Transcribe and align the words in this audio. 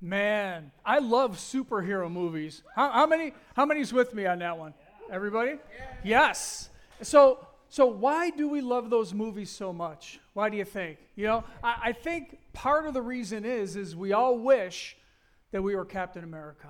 Man, 0.00 0.70
I 0.84 1.00
love 1.00 1.38
superhero 1.38 2.10
movies. 2.10 2.62
How, 2.74 2.90
how 2.90 3.06
many? 3.06 3.34
How 3.54 3.66
many's 3.66 3.92
with 3.92 4.14
me 4.14 4.26
on 4.26 4.38
that 4.38 4.56
one? 4.56 4.72
Everybody? 5.10 5.56
Yes. 6.04 6.70
So, 7.02 7.44
so 7.68 7.86
why 7.86 8.30
do 8.30 8.48
we 8.48 8.60
love 8.60 8.90
those 8.90 9.12
movies 9.12 9.50
so 9.50 9.72
much? 9.72 10.20
Why 10.34 10.50
do 10.50 10.56
you 10.56 10.64
think? 10.64 10.98
You 11.16 11.26
know, 11.26 11.44
I, 11.64 11.76
I 11.86 11.92
think 11.92 12.38
part 12.52 12.86
of 12.86 12.94
the 12.94 13.02
reason 13.02 13.44
is 13.44 13.74
is 13.74 13.96
we 13.96 14.12
all 14.12 14.38
wish 14.38 14.96
that 15.50 15.62
we 15.62 15.74
were 15.74 15.84
Captain 15.84 16.22
America, 16.22 16.68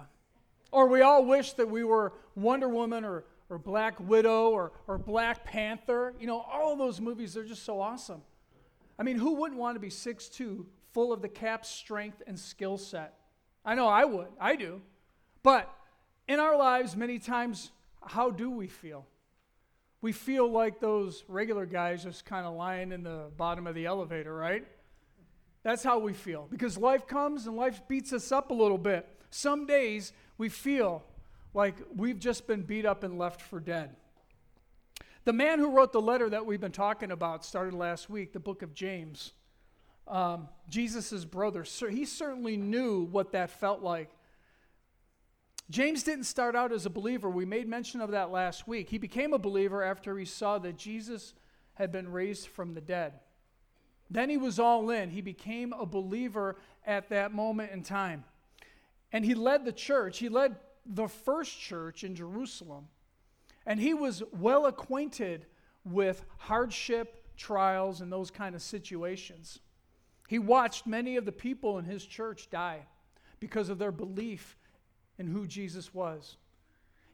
or 0.72 0.86
we 0.88 1.02
all 1.02 1.24
wish 1.24 1.52
that 1.54 1.68
we 1.68 1.84
were 1.84 2.14
Wonder 2.34 2.68
Woman 2.68 3.04
or 3.04 3.24
or 3.50 3.58
Black 3.58 4.00
Widow 4.00 4.50
or 4.50 4.72
or 4.86 4.96
Black 4.96 5.44
Panther. 5.44 6.14
You 6.18 6.28
know, 6.28 6.40
all 6.40 6.72
of 6.72 6.78
those 6.78 6.98
movies 6.98 7.34
they're 7.34 7.44
just 7.44 7.64
so 7.64 7.78
awesome. 7.78 8.22
I 8.98 9.02
mean, 9.02 9.18
who 9.18 9.34
wouldn't 9.34 9.60
want 9.60 9.76
to 9.76 9.80
be 9.80 9.90
6'2", 9.90 10.64
full 10.92 11.12
of 11.12 11.22
the 11.22 11.28
cap's 11.28 11.68
strength 11.68 12.22
and 12.26 12.38
skill 12.38 12.78
set? 12.78 13.17
I 13.68 13.74
know 13.74 13.86
I 13.86 14.06
would. 14.06 14.28
I 14.40 14.56
do. 14.56 14.80
But 15.42 15.70
in 16.26 16.40
our 16.40 16.56
lives, 16.56 16.96
many 16.96 17.18
times, 17.18 17.70
how 18.02 18.30
do 18.30 18.50
we 18.50 18.66
feel? 18.66 19.04
We 20.00 20.12
feel 20.12 20.50
like 20.50 20.80
those 20.80 21.22
regular 21.28 21.66
guys 21.66 22.02
just 22.02 22.24
kind 22.24 22.46
of 22.46 22.54
lying 22.54 22.92
in 22.92 23.02
the 23.02 23.30
bottom 23.36 23.66
of 23.66 23.74
the 23.74 23.84
elevator, 23.84 24.34
right? 24.34 24.66
That's 25.64 25.84
how 25.84 25.98
we 25.98 26.14
feel. 26.14 26.46
Because 26.50 26.78
life 26.78 27.06
comes 27.06 27.46
and 27.46 27.58
life 27.58 27.82
beats 27.88 28.14
us 28.14 28.32
up 28.32 28.50
a 28.50 28.54
little 28.54 28.78
bit. 28.78 29.06
Some 29.28 29.66
days 29.66 30.14
we 30.38 30.48
feel 30.48 31.04
like 31.52 31.76
we've 31.94 32.18
just 32.18 32.46
been 32.46 32.62
beat 32.62 32.86
up 32.86 33.02
and 33.02 33.18
left 33.18 33.42
for 33.42 33.60
dead. 33.60 33.94
The 35.26 35.34
man 35.34 35.58
who 35.58 35.68
wrote 35.68 35.92
the 35.92 36.00
letter 36.00 36.30
that 36.30 36.46
we've 36.46 36.58
been 36.58 36.72
talking 36.72 37.10
about 37.10 37.44
started 37.44 37.74
last 37.74 38.08
week, 38.08 38.32
the 38.32 38.40
book 38.40 38.62
of 38.62 38.72
James 38.72 39.34
um, 40.08 40.48
Jesus' 40.68 41.24
brother, 41.24 41.64
he 41.90 42.04
certainly 42.04 42.56
knew 42.56 43.04
what 43.04 43.32
that 43.32 43.50
felt 43.50 43.82
like. 43.82 44.10
James 45.70 46.02
didn't 46.02 46.24
start 46.24 46.56
out 46.56 46.72
as 46.72 46.86
a 46.86 46.90
believer. 46.90 47.28
We 47.28 47.44
made 47.44 47.68
mention 47.68 48.00
of 48.00 48.12
that 48.12 48.30
last 48.30 48.66
week. 48.66 48.88
He 48.88 48.96
became 48.98 49.34
a 49.34 49.38
believer 49.38 49.82
after 49.82 50.16
he 50.16 50.24
saw 50.24 50.58
that 50.58 50.78
Jesus 50.78 51.34
had 51.74 51.92
been 51.92 52.10
raised 52.10 52.48
from 52.48 52.74
the 52.74 52.80
dead. 52.80 53.14
Then 54.10 54.30
he 54.30 54.38
was 54.38 54.58
all 54.58 54.88
in. 54.88 55.10
He 55.10 55.20
became 55.20 55.74
a 55.74 55.84
believer 55.84 56.56
at 56.86 57.10
that 57.10 57.32
moment 57.32 57.72
in 57.72 57.82
time. 57.82 58.24
And 59.12 59.24
he 59.24 59.34
led 59.34 59.64
the 59.64 59.72
church. 59.72 60.18
He 60.18 60.30
led 60.30 60.56
the 60.86 61.08
first 61.08 61.58
church 61.60 62.02
in 62.02 62.14
Jerusalem. 62.14 62.88
And 63.66 63.78
he 63.78 63.92
was 63.92 64.22
well 64.32 64.64
acquainted 64.64 65.44
with 65.84 66.24
hardship, 66.38 67.22
trials, 67.36 68.00
and 68.00 68.10
those 68.10 68.30
kind 68.30 68.54
of 68.54 68.62
situations. 68.62 69.60
He 70.28 70.38
watched 70.38 70.86
many 70.86 71.16
of 71.16 71.24
the 71.24 71.32
people 71.32 71.78
in 71.78 71.86
his 71.86 72.04
church 72.04 72.50
die 72.50 72.86
because 73.40 73.70
of 73.70 73.78
their 73.78 73.90
belief 73.90 74.58
in 75.18 75.26
who 75.26 75.46
Jesus 75.46 75.92
was. 75.94 76.36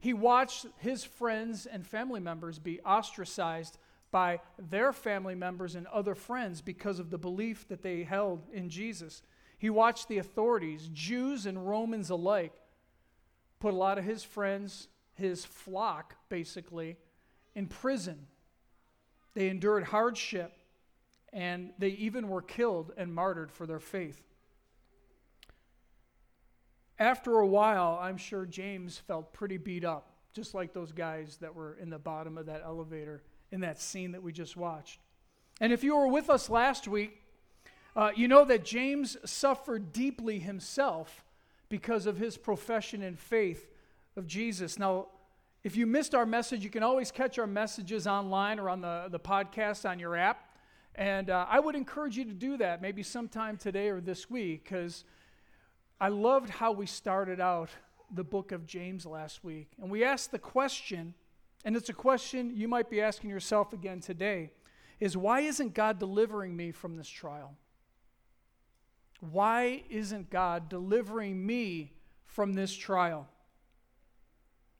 He 0.01 0.12
watched 0.12 0.67
his 0.79 1.05
friends 1.05 1.65
and 1.65 1.87
family 1.87 2.20
members 2.20 2.59
be 2.59 2.81
ostracized 2.81 3.79
by 4.11 4.41
their 4.59 4.92
family 4.92 5.37
members 5.37 5.77
and 5.77 5.87
other 5.87 6.17
friends 6.17 6.61
because 6.61 6.98
of 6.98 7.11
the 7.11 7.17
belief 7.19 7.67
that 7.69 7.83
they 7.83 8.03
held 8.03 8.42
in 8.53 8.69
Jesus. 8.69 9.23
He 9.59 9.70
watched 9.70 10.09
the 10.09 10.19
authorities, 10.19 10.91
Jews 10.92 11.47
and 11.47 11.69
Romans 11.69 12.11
alike, 12.11 12.53
put 13.61 13.75
a 13.75 13.77
lot 13.77 13.97
of 13.97 14.05
his 14.05 14.25
friends, 14.25 14.89
his 15.15 15.45
flock 15.45 16.17
basically, 16.29 16.97
in 17.55 17.69
prison. 17.69 18.27
They 19.35 19.48
endured 19.48 19.85
hardship 19.85 20.53
and 21.35 21.73
they 21.79 21.89
even 21.89 22.29
were 22.29 22.41
killed 22.41 22.93
and 22.97 23.13
martyred 23.13 23.51
for 23.51 23.67
their 23.67 23.81
faith. 23.81 24.23
After 26.99 27.41
a 27.41 27.47
while, 27.47 27.99
I'm 28.01 28.17
sure 28.17 28.47
James 28.47 28.99
felt 28.99 29.33
pretty 29.33 29.57
beat 29.57 29.85
up, 29.85 30.13
just 30.33 30.55
like 30.55 30.73
those 30.73 30.93
guys 30.93 31.37
that 31.41 31.53
were 31.53 31.75
in 31.75 31.91
the 31.91 31.99
bottom 31.99 32.39
of 32.39 32.47
that 32.47 32.63
elevator 32.65 33.25
in 33.51 33.61
that 33.61 33.81
scene 33.81 34.13
that 34.13 34.23
we 34.23 34.33
just 34.33 34.57
watched. 34.57 35.01
And 35.61 35.73
if 35.73 35.83
you 35.83 35.97
were 35.97 36.07
with 36.07 36.31
us 36.31 36.48
last 36.48 36.86
week, 36.86 37.20
uh, 37.97 38.11
you 38.14 38.29
know 38.29 38.45
that 38.45 38.64
James 38.64 39.17
suffered 39.25 39.92
deeply 39.92 40.39
himself 40.39 41.25
because 41.69 42.07
of 42.07 42.17
his 42.17 42.37
profession 42.37 43.03
and 43.03 43.19
faith 43.19 43.69
of 44.17 44.27
Jesus. 44.27 44.79
Now, 44.79 45.07
if 45.64 45.77
you 45.77 45.87
missed 45.87 46.14
our 46.14 46.27
message, 46.27 46.63
you 46.63 46.70
can 46.70 46.83
always 46.83 47.11
catch 47.11 47.39
our 47.39 47.47
messages 47.47 48.07
online 48.07 48.61
or 48.61 48.69
on 48.69 48.81
the, 48.81 49.07
the 49.11 49.20
podcast 49.20 49.89
on 49.89 49.98
your 49.98 50.14
app. 50.14 50.44
And 50.95 51.31
uh, 51.31 51.47
I 51.49 51.59
would 51.59 51.75
encourage 51.75 52.17
you 52.17 52.25
to 52.25 52.33
do 52.33 52.57
that 52.59 52.81
maybe 52.81 53.03
sometime 53.03 53.57
today 53.57 53.89
or 53.89 54.01
this 54.01 54.31
week 54.31 54.65
because 54.65 55.05
I 56.01 56.09
loved 56.09 56.51
how 56.51 56.73
we 56.73 56.87
started 56.87 57.41
out 57.41 57.71
the 58.13 58.25
book 58.25 58.53
of 58.53 58.67
James 58.67 59.05
last 59.05 59.43
week. 59.43 59.71
And 59.81 59.91
we 59.91 60.05
asked 60.05 60.31
the 60.31 60.39
question, 60.39 61.15
and 61.65 61.77
it's 61.77 61.89
a 61.89 61.95
question 61.95 62.53
you 62.55 62.69
might 62.69 62.91
be 62.91 63.01
asking 63.01 63.31
yourself 63.31 63.73
again 63.73 64.01
today 64.01 64.51
is 65.01 65.17
why 65.17 65.41
isn't 65.41 65.75
God 65.75 65.99
delivering 65.99 66.55
me 66.57 66.71
from 66.71 66.97
this 66.97 67.09
trial? 67.09 67.57
Why 69.21 69.83
isn't 69.91 70.31
God 70.31 70.69
delivering 70.69 71.45
me 71.45 71.93
from 72.27 72.53
this 72.53 72.75
trial? 72.75 73.27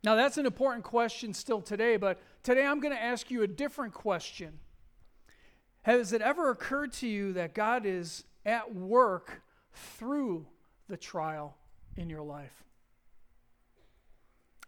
Now, 0.05 0.15
that's 0.15 0.37
an 0.37 0.47
important 0.47 0.85
question 0.85 1.33
still 1.33 1.63
today, 1.63 1.97
but 1.97 2.21
today 2.43 2.65
I'm 2.65 2.79
going 2.79 2.95
to 2.95 3.03
ask 3.03 3.31
you 3.31 3.43
a 3.43 3.47
different 3.49 3.95
question. 3.95 4.61
Has 5.85 6.15
it 6.15 6.23
ever 6.23 6.51
occurred 6.51 6.95
to 6.95 7.07
you 7.07 7.35
that 7.35 7.55
God 7.55 7.85
is 7.85 8.25
at 8.47 8.75
work 8.75 9.43
through 9.75 10.47
the 10.89 10.97
trial 10.97 11.57
in 11.99 12.09
your 12.09 12.23
life? 12.23 12.65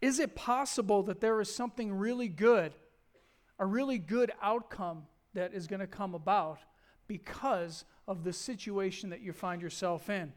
Is 0.02 0.18
it 0.18 0.34
possible 0.34 1.02
that 1.04 1.22
there 1.22 1.40
is 1.40 1.52
something 1.52 1.90
really 1.94 2.28
good, 2.28 2.74
a 3.58 3.64
really 3.64 3.96
good 3.96 4.30
outcome 4.42 5.06
that 5.32 5.54
is 5.54 5.66
going 5.66 5.80
to 5.80 5.86
come 5.86 6.14
about 6.14 6.58
because 7.08 7.86
of 8.06 8.22
the 8.22 8.32
situation 8.32 9.08
that 9.08 9.22
you 9.22 9.32
find 9.32 9.62
yourself 9.62 10.10
in? 10.10 10.34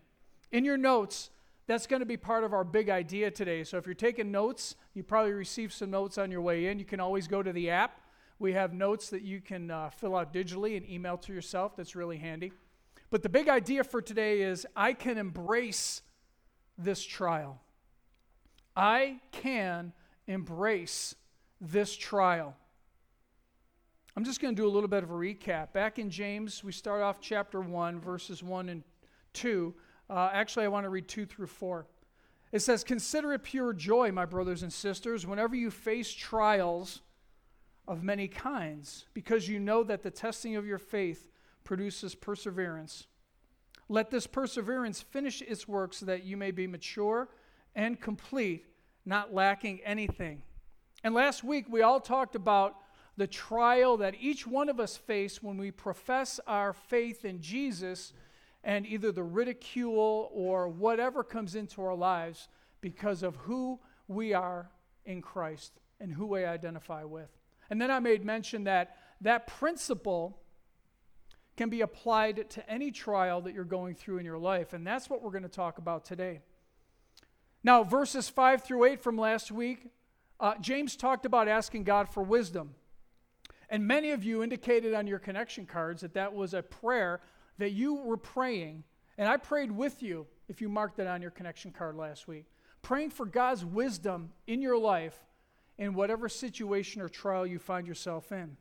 In 0.53 0.63
your 0.63 0.77
notes, 0.77 1.29
that's 1.67 1.87
going 1.87 1.99
to 1.99 2.05
be 2.05 2.15
part 2.15 2.45
of 2.45 2.53
our 2.53 2.63
big 2.63 2.89
idea 2.89 3.31
today. 3.31 3.65
So 3.65 3.77
if 3.77 3.85
you're 3.85 3.95
taking 3.95 4.31
notes, 4.31 4.75
you 4.93 5.03
probably 5.03 5.33
received 5.33 5.73
some 5.73 5.91
notes 5.91 6.17
on 6.17 6.31
your 6.31 6.41
way 6.41 6.67
in. 6.67 6.79
You 6.79 6.85
can 6.85 7.01
always 7.01 7.27
go 7.27 7.43
to 7.43 7.51
the 7.51 7.69
app 7.69 7.99
we 8.39 8.53
have 8.53 8.73
notes 8.73 9.09
that 9.09 9.21
you 9.21 9.41
can 9.41 9.69
uh, 9.69 9.89
fill 9.89 10.15
out 10.15 10.33
digitally 10.33 10.77
and 10.77 10.89
email 10.89 11.17
to 11.17 11.33
yourself. 11.33 11.75
That's 11.75 11.95
really 11.95 12.17
handy. 12.17 12.53
But 13.11 13.21
the 13.21 13.29
big 13.29 13.49
idea 13.49 13.83
for 13.83 14.01
today 14.01 14.41
is 14.41 14.65
I 14.75 14.93
can 14.93 15.17
embrace 15.17 16.01
this 16.77 17.03
trial. 17.03 17.59
I 18.75 19.19
can 19.33 19.91
embrace 20.27 21.15
this 21.59 21.95
trial. 21.97 22.55
I'm 24.15 24.23
just 24.23 24.41
going 24.41 24.55
to 24.55 24.61
do 24.61 24.67
a 24.67 24.71
little 24.71 24.87
bit 24.87 25.03
of 25.03 25.11
a 25.11 25.13
recap. 25.13 25.73
Back 25.73 25.99
in 25.99 26.09
James, 26.09 26.63
we 26.63 26.71
start 26.71 27.01
off 27.01 27.19
chapter 27.19 27.59
1, 27.59 27.99
verses 27.99 28.41
1 28.41 28.69
and 28.69 28.83
2. 29.33 29.73
Uh, 30.09 30.29
actually, 30.31 30.65
I 30.65 30.69
want 30.69 30.85
to 30.85 30.89
read 30.89 31.07
2 31.07 31.25
through 31.25 31.47
4. 31.47 31.85
It 32.51 32.59
says, 32.59 32.83
Consider 32.83 33.33
it 33.33 33.43
pure 33.43 33.73
joy, 33.73 34.11
my 34.11 34.25
brothers 34.25 34.63
and 34.63 34.71
sisters, 34.71 35.27
whenever 35.27 35.55
you 35.55 35.69
face 35.69 36.11
trials 36.11 37.01
of 37.89 38.03
many 38.03 38.27
kinds, 38.27 39.07
because 39.15 39.49
you 39.49 39.59
know 39.59 39.83
that 39.83 40.03
the 40.03 40.11
testing 40.11 40.55
of 40.55 40.65
your 40.65 40.77
faith 40.77 41.27
produces 41.63 42.13
perseverance. 42.13 43.07
Let 43.89 44.11
this 44.11 44.27
perseverance 44.27 45.01
finish 45.01 45.41
its 45.41 45.67
work 45.67 45.95
so 45.95 46.05
that 46.05 46.23
you 46.23 46.37
may 46.37 46.51
be 46.51 46.67
mature 46.67 47.29
and 47.75 47.99
complete, 47.99 48.67
not 49.05 49.33
lacking 49.33 49.81
anything. 49.83 50.43
And 51.03 51.15
last 51.15 51.43
week, 51.43 51.65
we 51.67 51.81
all 51.81 51.99
talked 51.99 52.35
about 52.35 52.75
the 53.17 53.25
trial 53.25 53.97
that 53.97 54.13
each 54.19 54.45
one 54.45 54.69
of 54.69 54.79
us 54.79 54.95
face 54.95 55.41
when 55.41 55.57
we 55.57 55.71
profess 55.71 56.39
our 56.45 56.73
faith 56.73 57.25
in 57.25 57.41
Jesus 57.41 58.13
and 58.63 58.85
either 58.85 59.11
the 59.11 59.23
ridicule 59.23 60.29
or 60.31 60.69
whatever 60.69 61.23
comes 61.23 61.55
into 61.55 61.81
our 61.81 61.95
lives 61.95 62.49
because 62.81 63.23
of 63.23 63.35
who 63.37 63.79
we 64.07 64.31
are 64.33 64.69
in 65.05 65.23
Christ 65.23 65.79
and 65.99 66.13
who 66.13 66.27
we 66.27 66.45
identify 66.45 67.03
with. 67.03 67.38
And 67.69 67.81
then 67.81 67.91
I 67.91 67.99
made 67.99 68.25
mention 68.25 68.63
that 68.65 68.97
that 69.21 69.47
principle 69.47 70.39
can 71.57 71.69
be 71.69 71.81
applied 71.81 72.49
to 72.49 72.69
any 72.69 72.89
trial 72.89 73.41
that 73.41 73.53
you're 73.53 73.65
going 73.65 73.93
through 73.93 74.17
in 74.17 74.25
your 74.25 74.37
life. 74.37 74.73
And 74.73 74.87
that's 74.87 75.09
what 75.09 75.21
we're 75.21 75.31
going 75.31 75.43
to 75.43 75.49
talk 75.49 75.77
about 75.77 76.05
today. 76.05 76.39
Now, 77.63 77.83
verses 77.83 78.29
5 78.29 78.63
through 78.63 78.85
8 78.85 79.01
from 79.01 79.17
last 79.17 79.51
week, 79.51 79.87
uh, 80.39 80.53
James 80.61 80.95
talked 80.95 81.25
about 81.25 81.49
asking 81.49 81.83
God 81.83 82.07
for 82.07 82.23
wisdom. 82.23 82.75
And 83.69 83.85
many 83.85 84.11
of 84.11 84.23
you 84.23 84.41
indicated 84.41 84.93
on 84.93 85.05
your 85.05 85.19
connection 85.19 85.65
cards 85.65 86.01
that 86.01 86.13
that 86.13 86.33
was 86.33 86.53
a 86.53 86.63
prayer 86.63 87.19
that 87.57 87.71
you 87.71 87.95
were 87.95 88.17
praying. 88.17 88.85
And 89.17 89.27
I 89.27 89.37
prayed 89.37 89.71
with 89.71 90.01
you 90.01 90.27
if 90.47 90.61
you 90.61 90.69
marked 90.69 90.97
that 90.97 91.07
on 91.07 91.21
your 91.21 91.31
connection 91.31 91.71
card 91.71 91.95
last 91.95 92.27
week. 92.27 92.45
Praying 92.81 93.09
for 93.09 93.25
God's 93.25 93.65
wisdom 93.65 94.31
in 94.47 94.61
your 94.61 94.77
life 94.77 95.25
in 95.79 95.95
whatever 95.95 96.29
situation 96.29 97.01
or 97.01 97.09
trial 97.09 97.47
you 97.47 97.57
find 97.57 97.87
yourself 97.87 98.31
in. 98.31 98.55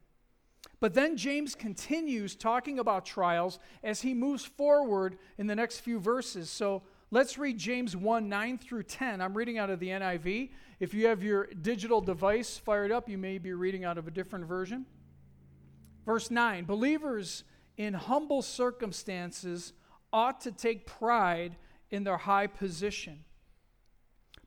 But 0.81 0.95
then 0.95 1.19
James 1.19 1.55
continues 1.55 2.35
talking 2.35 2.79
about 2.79 3.05
trials 3.05 3.59
as 3.83 4.01
he 4.01 4.15
moves 4.15 4.47
forward 4.47 5.19
in 5.37 5.47
the 5.47 5.55
next 5.55 5.81
few 5.81 5.99
verses. 5.99 6.49
So 6.49 6.83
Let's 7.11 7.39
read 7.39 7.57
James 7.57 7.97
1 7.97 8.29
9 8.29 8.59
through 8.59 8.83
10. 8.83 9.23
I'm 9.23 9.35
reading 9.35 9.57
out 9.57 9.71
of 9.71 9.81
the 9.81 9.89
NIV. 9.89 10.51
If 10.79 10.93
you 10.93 11.07
have 11.07 11.23
your 11.23 11.47
digital 11.47 12.03
device 12.03 12.59
fired 12.59 12.93
up, 12.93 13.09
you 13.09 13.17
may 13.17 13.39
be 13.39 13.55
reading 13.55 13.85
out 13.85 13.97
of 13.97 14.07
a 14.07 14.11
different 14.11 14.45
version. 14.45 14.85
Verse 16.05 16.31
9 16.31 16.67
Believers 16.67 17.45
in 17.79 17.95
humble 17.95 18.43
circumstances 18.43 19.73
ought 20.13 20.43
to 20.43 20.53
take 20.53 20.87
pride 20.87 21.57
in 21.91 22.05
their 22.05 22.19
high 22.19 22.47
position, 22.47 23.25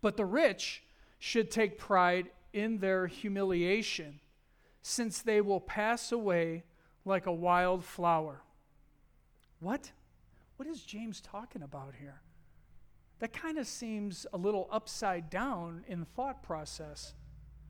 but 0.04 0.16
the 0.16 0.26
rich 0.26 0.84
should 1.18 1.50
take 1.50 1.80
pride 1.80 2.30
in 2.54 2.80
their 2.80 3.08
humiliation, 3.08 4.20
since 4.82 5.22
they 5.22 5.42
will 5.42 5.62
pass 5.62 6.12
away 6.12 6.64
like 7.06 7.26
a 7.26 7.32
wild 7.32 7.84
flower. 7.84 8.42
What? 9.60 9.92
What 10.58 10.68
is 10.68 10.82
James 10.82 11.22
talking 11.22 11.62
about 11.62 11.94
here? 12.00 12.22
that 13.22 13.32
kind 13.32 13.60
of 13.60 13.68
seems 13.68 14.26
a 14.34 14.38
little 14.38 14.68
upside 14.72 15.30
down 15.30 15.86
in 15.88 16.00
the 16.00 16.06
thought 16.08 16.42
process. 16.42 17.14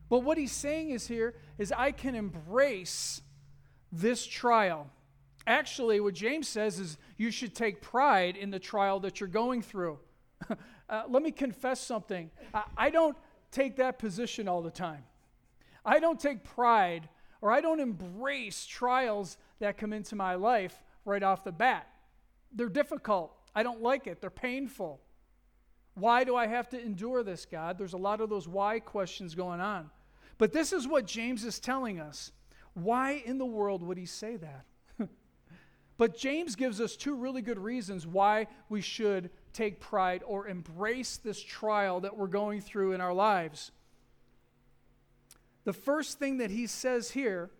But 0.08 0.20
what 0.20 0.38
he's 0.38 0.50
saying 0.50 0.90
is 0.90 1.06
here 1.06 1.34
is 1.58 1.70
I 1.70 1.92
can 1.92 2.14
embrace 2.14 3.20
this 3.92 4.26
trial. 4.26 4.90
Actually, 5.46 6.00
what 6.00 6.14
James 6.14 6.48
says 6.48 6.80
is 6.80 6.96
you 7.18 7.30
should 7.30 7.54
take 7.54 7.82
pride 7.82 8.34
in 8.34 8.50
the 8.50 8.58
trial 8.58 8.98
that 9.00 9.20
you're 9.20 9.28
going 9.28 9.60
through. 9.60 9.98
uh, 10.88 11.02
let 11.06 11.22
me 11.22 11.30
confess 11.30 11.80
something. 11.80 12.30
I, 12.54 12.62
I 12.74 12.90
don't 12.90 13.16
take 13.52 13.76
that 13.76 13.98
position 13.98 14.48
all 14.48 14.62
the 14.62 14.70
time. 14.70 15.04
I 15.84 16.00
don't 16.00 16.18
take 16.18 16.42
pride 16.42 17.08
or 17.40 17.52
I 17.52 17.60
don't 17.60 17.80
embrace 17.80 18.66
trials 18.66 19.36
that 19.58 19.76
come 19.76 19.92
into 19.92 20.16
my 20.16 20.34
life 20.34 20.82
right 21.04 21.22
off 21.22 21.44
the 21.44 21.52
bat. 21.52 21.86
They're 22.52 22.68
difficult. 22.68 23.32
I 23.54 23.62
don't 23.62 23.82
like 23.82 24.06
it. 24.06 24.20
They're 24.20 24.30
painful. 24.30 25.00
Why 25.94 26.24
do 26.24 26.36
I 26.36 26.46
have 26.46 26.68
to 26.70 26.80
endure 26.80 27.22
this, 27.22 27.44
God? 27.44 27.76
There's 27.76 27.92
a 27.92 27.98
lot 27.98 28.20
of 28.20 28.30
those 28.30 28.48
why 28.48 28.80
questions 28.80 29.34
going 29.34 29.60
on. 29.60 29.90
But 30.38 30.52
this 30.52 30.72
is 30.72 30.88
what 30.88 31.06
James 31.06 31.44
is 31.44 31.58
telling 31.58 32.00
us. 32.00 32.32
Why 32.74 33.22
in 33.26 33.38
the 33.38 33.44
world 33.46 33.82
would 33.82 33.98
he 33.98 34.06
say 34.06 34.36
that? 34.36 34.64
but 35.98 36.16
James 36.16 36.56
gives 36.56 36.80
us 36.80 36.96
two 36.96 37.14
really 37.14 37.42
good 37.42 37.58
reasons 37.58 38.06
why 38.06 38.46
we 38.68 38.80
should 38.80 39.30
take 39.52 39.80
pride 39.80 40.22
or 40.26 40.48
embrace 40.48 41.16
this 41.16 41.42
trial 41.42 42.00
that 42.00 42.16
we're 42.16 42.26
going 42.26 42.60
through 42.60 42.92
in 42.92 43.00
our 43.00 43.12
lives. 43.12 43.70
The 45.64 45.72
first 45.72 46.18
thing 46.18 46.38
that 46.38 46.50
he 46.50 46.66
says 46.66 47.12
here 47.12 47.50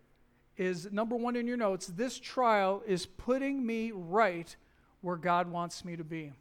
is 0.56 0.90
number 0.92 1.16
one 1.16 1.36
in 1.36 1.46
your 1.46 1.56
notes 1.56 1.86
this 1.86 2.18
trial 2.18 2.82
is 2.86 3.06
putting 3.06 3.64
me 3.64 3.92
right 3.94 4.54
where 5.00 5.16
God 5.16 5.50
wants 5.50 5.84
me 5.84 5.96
to 5.96 6.04
be. 6.04 6.32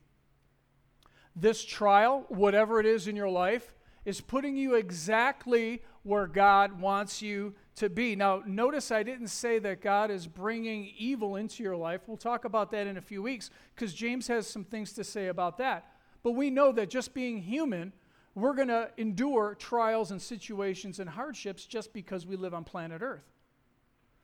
This 1.35 1.63
trial, 1.63 2.25
whatever 2.29 2.79
it 2.79 2.85
is 2.85 3.07
in 3.07 3.15
your 3.15 3.29
life, 3.29 3.73
is 4.05 4.19
putting 4.19 4.57
you 4.57 4.75
exactly 4.75 5.81
where 6.03 6.27
God 6.27 6.79
wants 6.79 7.21
you 7.21 7.53
to 7.75 7.89
be. 7.89 8.15
Now, 8.15 8.41
notice 8.45 8.91
I 8.91 9.03
didn't 9.03 9.27
say 9.27 9.59
that 9.59 9.81
God 9.81 10.11
is 10.11 10.27
bringing 10.27 10.91
evil 10.97 11.35
into 11.35 11.63
your 11.63 11.75
life. 11.75 12.01
We'll 12.07 12.17
talk 12.17 12.45
about 12.45 12.71
that 12.71 12.87
in 12.87 12.97
a 12.97 13.01
few 13.01 13.21
weeks 13.21 13.49
because 13.75 13.93
James 13.93 14.27
has 14.27 14.47
some 14.47 14.63
things 14.63 14.93
to 14.93 15.03
say 15.03 15.27
about 15.27 15.57
that. 15.59 15.93
But 16.23 16.31
we 16.31 16.49
know 16.49 16.71
that 16.71 16.89
just 16.89 17.13
being 17.13 17.39
human, 17.39 17.93
we're 18.35 18.53
going 18.53 18.67
to 18.69 18.89
endure 18.97 19.55
trials 19.55 20.11
and 20.11 20.21
situations 20.21 20.99
and 20.99 21.09
hardships 21.09 21.65
just 21.65 21.93
because 21.93 22.25
we 22.25 22.35
live 22.35 22.53
on 22.53 22.63
planet 22.63 23.01
Earth. 23.01 23.25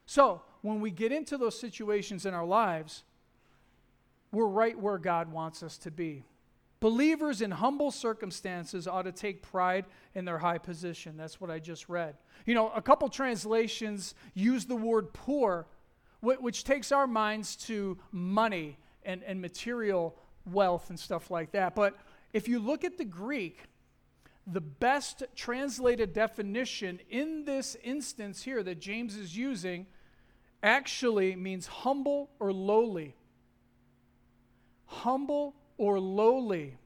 So, 0.05 0.41
when 0.61 0.79
we 0.79 0.89
get 0.89 1.11
into 1.11 1.37
those 1.37 1.59
situations 1.59 2.25
in 2.25 2.33
our 2.33 2.45
lives, 2.45 3.03
we're 4.31 4.47
right 4.47 4.79
where 4.79 4.97
God 4.97 5.31
wants 5.31 5.63
us 5.63 5.77
to 5.79 5.91
be. 5.91 6.23
Believers 6.79 7.41
in 7.41 7.49
humble 7.49 7.89
circumstances 7.89 8.87
ought 8.87 9.03
to 9.03 9.11
take 9.11 9.41
pride 9.41 9.85
in 10.13 10.25
their 10.25 10.37
high 10.37 10.59
position. 10.59 11.17
That's 11.17 11.41
what 11.41 11.49
I 11.49 11.57
just 11.59 11.89
read. 11.89 12.15
You 12.45 12.53
know, 12.53 12.69
a 12.69 12.81
couple 12.81 13.09
translations 13.09 14.13
use 14.35 14.65
the 14.65 14.75
word 14.75 15.11
poor, 15.11 15.65
which 16.21 16.63
takes 16.63 16.91
our 16.91 17.07
minds 17.07 17.55
to 17.67 17.97
money 18.11 18.77
and, 19.03 19.23
and 19.23 19.41
material 19.41 20.15
wealth 20.45 20.89
and 20.89 20.99
stuff 20.99 21.31
like 21.31 21.51
that. 21.51 21.73
But 21.73 21.97
if 22.31 22.47
you 22.47 22.59
look 22.59 22.83
at 22.83 22.97
the 22.97 23.05
Greek, 23.05 23.63
the 24.45 24.61
best 24.61 25.23
translated 25.35 26.13
definition 26.13 26.99
in 27.09 27.43
this 27.43 27.75
instance 27.83 28.43
here 28.43 28.61
that 28.63 28.79
James 28.79 29.15
is 29.15 29.35
using 29.35 29.87
actually 30.63 31.35
means 31.35 31.67
humble 31.67 32.29
or 32.39 32.53
lowly. 32.53 33.15
Humble 34.85 35.55
or 35.77 35.99
lowly. 35.99 36.77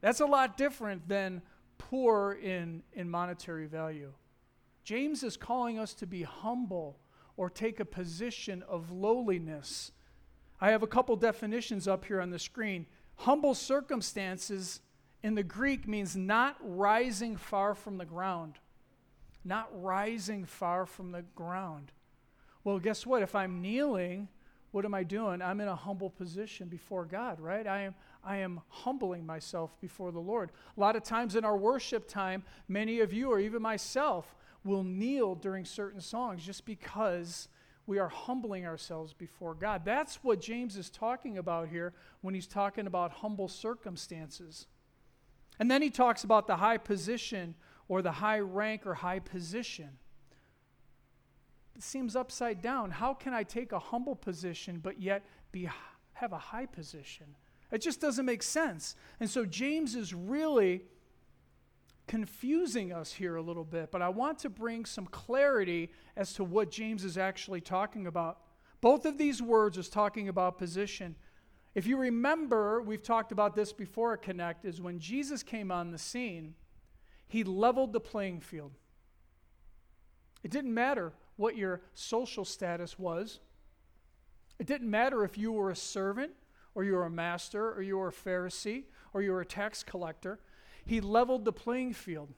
That's 0.00 0.20
a 0.20 0.26
lot 0.26 0.56
different 0.56 1.08
than 1.08 1.42
poor 1.78 2.32
in, 2.32 2.82
in 2.92 3.10
monetary 3.10 3.66
value. 3.66 4.12
James 4.84 5.22
is 5.22 5.36
calling 5.36 5.78
us 5.78 5.94
to 5.94 6.06
be 6.06 6.22
humble 6.22 6.98
or 7.36 7.50
take 7.50 7.80
a 7.80 7.84
position 7.84 8.62
of 8.68 8.90
lowliness. 8.90 9.92
I 10.60 10.70
have 10.70 10.82
a 10.82 10.86
couple 10.86 11.16
definitions 11.16 11.86
up 11.86 12.04
here 12.04 12.20
on 12.20 12.30
the 12.30 12.38
screen. 12.38 12.86
Humble 13.16 13.54
circumstances 13.54 14.80
in 15.22 15.34
the 15.34 15.42
Greek 15.42 15.88
means 15.88 16.16
not 16.16 16.56
rising 16.60 17.36
far 17.36 17.74
from 17.74 17.98
the 17.98 18.04
ground. 18.04 18.54
Not 19.44 19.68
rising 19.72 20.44
far 20.44 20.86
from 20.86 21.12
the 21.12 21.22
ground. 21.34 21.92
Well, 22.64 22.78
guess 22.78 23.04
what? 23.04 23.22
If 23.22 23.34
I'm 23.34 23.60
kneeling, 23.60 24.28
what 24.76 24.84
am 24.84 24.92
I 24.92 25.04
doing? 25.04 25.40
I'm 25.40 25.62
in 25.62 25.68
a 25.68 25.74
humble 25.74 26.10
position 26.10 26.68
before 26.68 27.06
God, 27.06 27.40
right? 27.40 27.66
I 27.66 27.80
am, 27.80 27.94
I 28.22 28.36
am 28.36 28.60
humbling 28.68 29.24
myself 29.24 29.70
before 29.80 30.12
the 30.12 30.20
Lord. 30.20 30.50
A 30.76 30.78
lot 30.80 30.96
of 30.96 31.02
times 31.02 31.34
in 31.34 31.46
our 31.46 31.56
worship 31.56 32.06
time, 32.06 32.42
many 32.68 33.00
of 33.00 33.10
you, 33.10 33.30
or 33.30 33.40
even 33.40 33.62
myself, 33.62 34.36
will 34.64 34.84
kneel 34.84 35.34
during 35.34 35.64
certain 35.64 36.02
songs 36.02 36.44
just 36.44 36.66
because 36.66 37.48
we 37.86 37.98
are 37.98 38.10
humbling 38.10 38.66
ourselves 38.66 39.14
before 39.14 39.54
God. 39.54 39.82
That's 39.82 40.22
what 40.22 40.42
James 40.42 40.76
is 40.76 40.90
talking 40.90 41.38
about 41.38 41.68
here 41.68 41.94
when 42.20 42.34
he's 42.34 42.46
talking 42.46 42.86
about 42.86 43.12
humble 43.12 43.48
circumstances. 43.48 44.66
And 45.58 45.70
then 45.70 45.80
he 45.80 45.88
talks 45.88 46.22
about 46.22 46.46
the 46.46 46.56
high 46.56 46.76
position 46.76 47.54
or 47.88 48.02
the 48.02 48.12
high 48.12 48.40
rank 48.40 48.86
or 48.86 48.92
high 48.92 49.20
position. 49.20 49.96
Seems 51.78 52.16
upside 52.16 52.62
down. 52.62 52.90
How 52.90 53.14
can 53.14 53.34
I 53.34 53.42
take 53.42 53.72
a 53.72 53.78
humble 53.78 54.16
position 54.16 54.80
but 54.82 55.00
yet 55.00 55.24
be, 55.52 55.68
have 56.14 56.32
a 56.32 56.38
high 56.38 56.66
position? 56.66 57.26
It 57.70 57.78
just 57.78 58.00
doesn't 58.00 58.24
make 58.24 58.42
sense. 58.42 58.96
And 59.20 59.28
so 59.28 59.44
James 59.44 59.94
is 59.94 60.14
really 60.14 60.82
confusing 62.06 62.92
us 62.92 63.12
here 63.12 63.36
a 63.36 63.42
little 63.42 63.64
bit, 63.64 63.90
but 63.90 64.00
I 64.00 64.08
want 64.08 64.38
to 64.40 64.50
bring 64.50 64.84
some 64.84 65.06
clarity 65.06 65.90
as 66.16 66.32
to 66.34 66.44
what 66.44 66.70
James 66.70 67.04
is 67.04 67.18
actually 67.18 67.60
talking 67.60 68.06
about. 68.06 68.38
Both 68.80 69.04
of 69.06 69.18
these 69.18 69.42
words 69.42 69.76
is 69.76 69.88
talking 69.88 70.28
about 70.28 70.58
position. 70.58 71.16
If 71.74 71.86
you 71.86 71.96
remember, 71.96 72.80
we've 72.80 73.02
talked 73.02 73.32
about 73.32 73.56
this 73.56 73.72
before 73.72 74.12
at 74.12 74.22
Connect, 74.22 74.64
is 74.64 74.80
when 74.80 74.98
Jesus 74.98 75.42
came 75.42 75.72
on 75.72 75.90
the 75.90 75.98
scene, 75.98 76.54
he 77.26 77.42
leveled 77.42 77.92
the 77.92 78.00
playing 78.00 78.40
field. 78.40 78.72
It 80.44 80.50
didn't 80.52 80.72
matter 80.72 81.12
what 81.36 81.56
your 81.56 81.80
social 81.94 82.44
status 82.44 82.98
was. 82.98 83.40
It 84.58 84.66
didn't 84.66 84.90
matter 84.90 85.24
if 85.24 85.36
you 85.36 85.52
were 85.52 85.70
a 85.70 85.76
servant 85.76 86.32
or 86.76 86.84
you 86.84 86.92
were 86.92 87.06
a 87.06 87.10
master, 87.10 87.72
or 87.72 87.80
you 87.80 87.96
were 87.96 88.08
a 88.08 88.12
Pharisee, 88.12 88.84
or 89.14 89.22
you 89.22 89.32
were 89.32 89.40
a 89.40 89.46
tax 89.46 89.82
collector. 89.82 90.38
He 90.84 91.00
leveled 91.00 91.46
the 91.46 91.52
playing 91.52 91.94
field. 91.94 92.28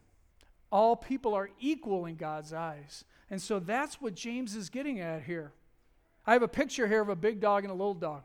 All 0.70 0.94
people 0.94 1.34
are 1.34 1.50
equal 1.58 2.06
in 2.06 2.14
God's 2.14 2.52
eyes. 2.52 3.04
And 3.30 3.42
so 3.42 3.58
that's 3.58 4.00
what 4.00 4.14
James 4.14 4.54
is 4.54 4.70
getting 4.70 5.00
at 5.00 5.24
here. 5.24 5.52
I 6.24 6.34
have 6.34 6.42
a 6.42 6.48
picture 6.48 6.86
here 6.86 7.00
of 7.00 7.08
a 7.08 7.16
big 7.16 7.40
dog 7.40 7.64
and 7.64 7.72
a 7.72 7.74
little 7.74 7.94
dog. 7.94 8.22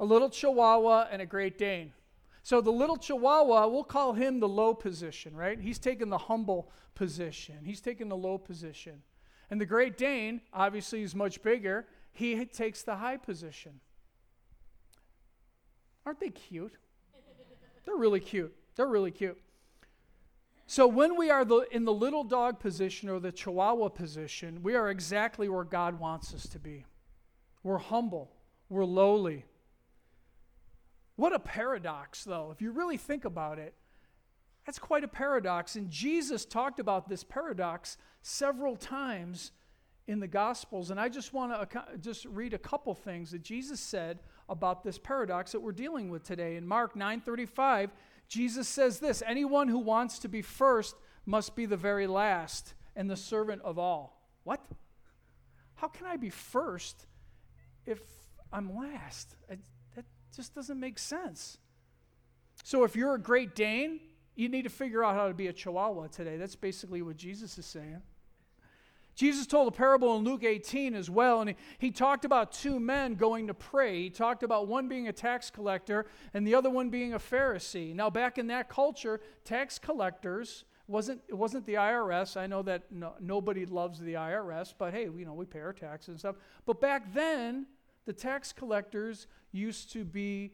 A 0.00 0.04
little 0.04 0.30
Chihuahua 0.30 1.06
and 1.12 1.22
a 1.22 1.26
Great 1.26 1.56
Dane. 1.56 1.92
So 2.42 2.60
the 2.60 2.72
little 2.72 2.96
Chihuahua, 2.96 3.68
we'll 3.68 3.84
call 3.84 4.14
him 4.14 4.40
the 4.40 4.48
low 4.48 4.74
position, 4.74 5.36
right? 5.36 5.60
He's 5.60 5.78
taking 5.78 6.08
the 6.08 6.18
humble 6.18 6.70
position. 6.94 7.56
He's 7.64 7.80
taking 7.80 8.08
the 8.08 8.16
low 8.16 8.38
position. 8.38 9.02
And 9.50 9.60
the 9.60 9.66
Great 9.66 9.98
Dane, 9.98 10.40
obviously, 10.52 11.02
is 11.02 11.14
much 11.14 11.42
bigger 11.42 11.86
he 12.12 12.44
takes 12.44 12.82
the 12.82 12.96
high 12.96 13.16
position. 13.16 13.80
Aren't 16.04 16.20
they 16.20 16.30
cute? 16.30 16.74
They're 17.84 17.96
really 17.96 18.20
cute. 18.20 18.54
They're 18.76 18.88
really 18.88 19.10
cute. 19.10 19.38
So 20.66 20.86
when 20.86 21.16
we 21.16 21.30
are 21.30 21.44
the, 21.44 21.66
in 21.72 21.84
the 21.84 21.92
little 21.92 22.22
dog 22.22 22.60
position 22.60 23.08
or 23.08 23.18
the 23.18 23.32
chihuahua 23.32 23.88
position, 23.88 24.62
we 24.62 24.76
are 24.76 24.88
exactly 24.88 25.48
where 25.48 25.64
God 25.64 25.98
wants 25.98 26.32
us 26.32 26.46
to 26.48 26.58
be. 26.58 26.84
We're 27.62 27.78
humble, 27.78 28.30
we're 28.68 28.84
lowly. 28.84 29.44
What 31.20 31.34
a 31.34 31.38
paradox, 31.38 32.24
though. 32.24 32.50
If 32.50 32.62
you 32.62 32.70
really 32.70 32.96
think 32.96 33.26
about 33.26 33.58
it, 33.58 33.74
that's 34.64 34.78
quite 34.78 35.04
a 35.04 35.08
paradox. 35.08 35.76
And 35.76 35.90
Jesus 35.90 36.46
talked 36.46 36.80
about 36.80 37.10
this 37.10 37.22
paradox 37.22 37.98
several 38.22 38.74
times 38.74 39.52
in 40.06 40.20
the 40.20 40.26
Gospels. 40.26 40.90
And 40.90 40.98
I 40.98 41.10
just 41.10 41.34
want 41.34 41.52
to 41.72 41.98
just 41.98 42.24
read 42.24 42.54
a 42.54 42.58
couple 42.58 42.94
things 42.94 43.32
that 43.32 43.42
Jesus 43.42 43.80
said 43.80 44.20
about 44.48 44.82
this 44.82 44.96
paradox 44.98 45.52
that 45.52 45.60
we're 45.60 45.72
dealing 45.72 46.08
with 46.08 46.22
today. 46.22 46.56
In 46.56 46.66
Mark 46.66 46.94
9:35, 46.94 47.90
Jesus 48.26 48.66
says 48.66 48.98
this, 48.98 49.22
anyone 49.26 49.68
who 49.68 49.78
wants 49.78 50.20
to 50.20 50.28
be 50.28 50.40
first 50.40 50.96
must 51.26 51.54
be 51.54 51.66
the 51.66 51.76
very 51.76 52.06
last 52.06 52.72
and 52.96 53.10
the 53.10 53.16
servant 53.16 53.60
of 53.60 53.78
all. 53.78 54.26
What? 54.44 54.64
How 55.74 55.88
can 55.88 56.06
I 56.06 56.16
be 56.16 56.30
first 56.30 57.04
if 57.84 58.00
I'm 58.50 58.74
last? 58.74 59.36
I, 60.30 60.36
that 60.36 60.36
just 60.36 60.54
doesn't 60.54 60.78
make 60.78 60.98
sense. 60.98 61.58
So 62.64 62.84
if 62.84 62.96
you're 62.96 63.14
a 63.14 63.20
Great 63.20 63.54
Dane, 63.54 64.00
you 64.36 64.48
need 64.48 64.62
to 64.62 64.70
figure 64.70 65.04
out 65.04 65.14
how 65.14 65.28
to 65.28 65.34
be 65.34 65.48
a 65.48 65.52
Chihuahua 65.52 66.08
today. 66.08 66.36
That's 66.36 66.56
basically 66.56 67.02
what 67.02 67.16
Jesus 67.16 67.58
is 67.58 67.66
saying. 67.66 68.02
Jesus 69.16 69.46
told 69.46 69.68
a 69.68 69.70
parable 69.70 70.16
in 70.16 70.24
Luke 70.24 70.44
18 70.44 70.94
as 70.94 71.10
well, 71.10 71.40
and 71.40 71.50
he, 71.50 71.56
he 71.78 71.90
talked 71.90 72.24
about 72.24 72.52
two 72.52 72.80
men 72.80 73.16
going 73.16 73.48
to 73.48 73.54
pray. 73.54 74.04
He 74.04 74.10
talked 74.10 74.42
about 74.42 74.66
one 74.66 74.88
being 74.88 75.08
a 75.08 75.12
tax 75.12 75.50
collector 75.50 76.06
and 76.32 76.46
the 76.46 76.54
other 76.54 76.70
one 76.70 76.88
being 76.88 77.12
a 77.12 77.18
Pharisee. 77.18 77.94
Now, 77.94 78.08
back 78.08 78.38
in 78.38 78.46
that 78.46 78.68
culture, 78.68 79.20
tax 79.44 79.78
collectors 79.78 80.64
wasn't 80.86 81.20
it 81.28 81.34
wasn't 81.34 81.66
the 81.66 81.74
IRS. 81.74 82.36
I 82.36 82.46
know 82.46 82.62
that 82.62 82.90
no, 82.90 83.14
nobody 83.20 83.66
loves 83.66 84.00
the 84.00 84.14
IRS, 84.14 84.74
but 84.76 84.92
hey, 84.92 85.04
you 85.04 85.24
know 85.24 85.34
we 85.34 85.44
pay 85.44 85.60
our 85.60 85.72
taxes 85.72 86.08
and 86.08 86.18
stuff. 86.18 86.36
But 86.66 86.80
back 86.80 87.12
then, 87.12 87.66
the 88.06 88.12
tax 88.12 88.52
collectors 88.52 89.28
used 89.52 89.92
to 89.92 90.04
be 90.04 90.52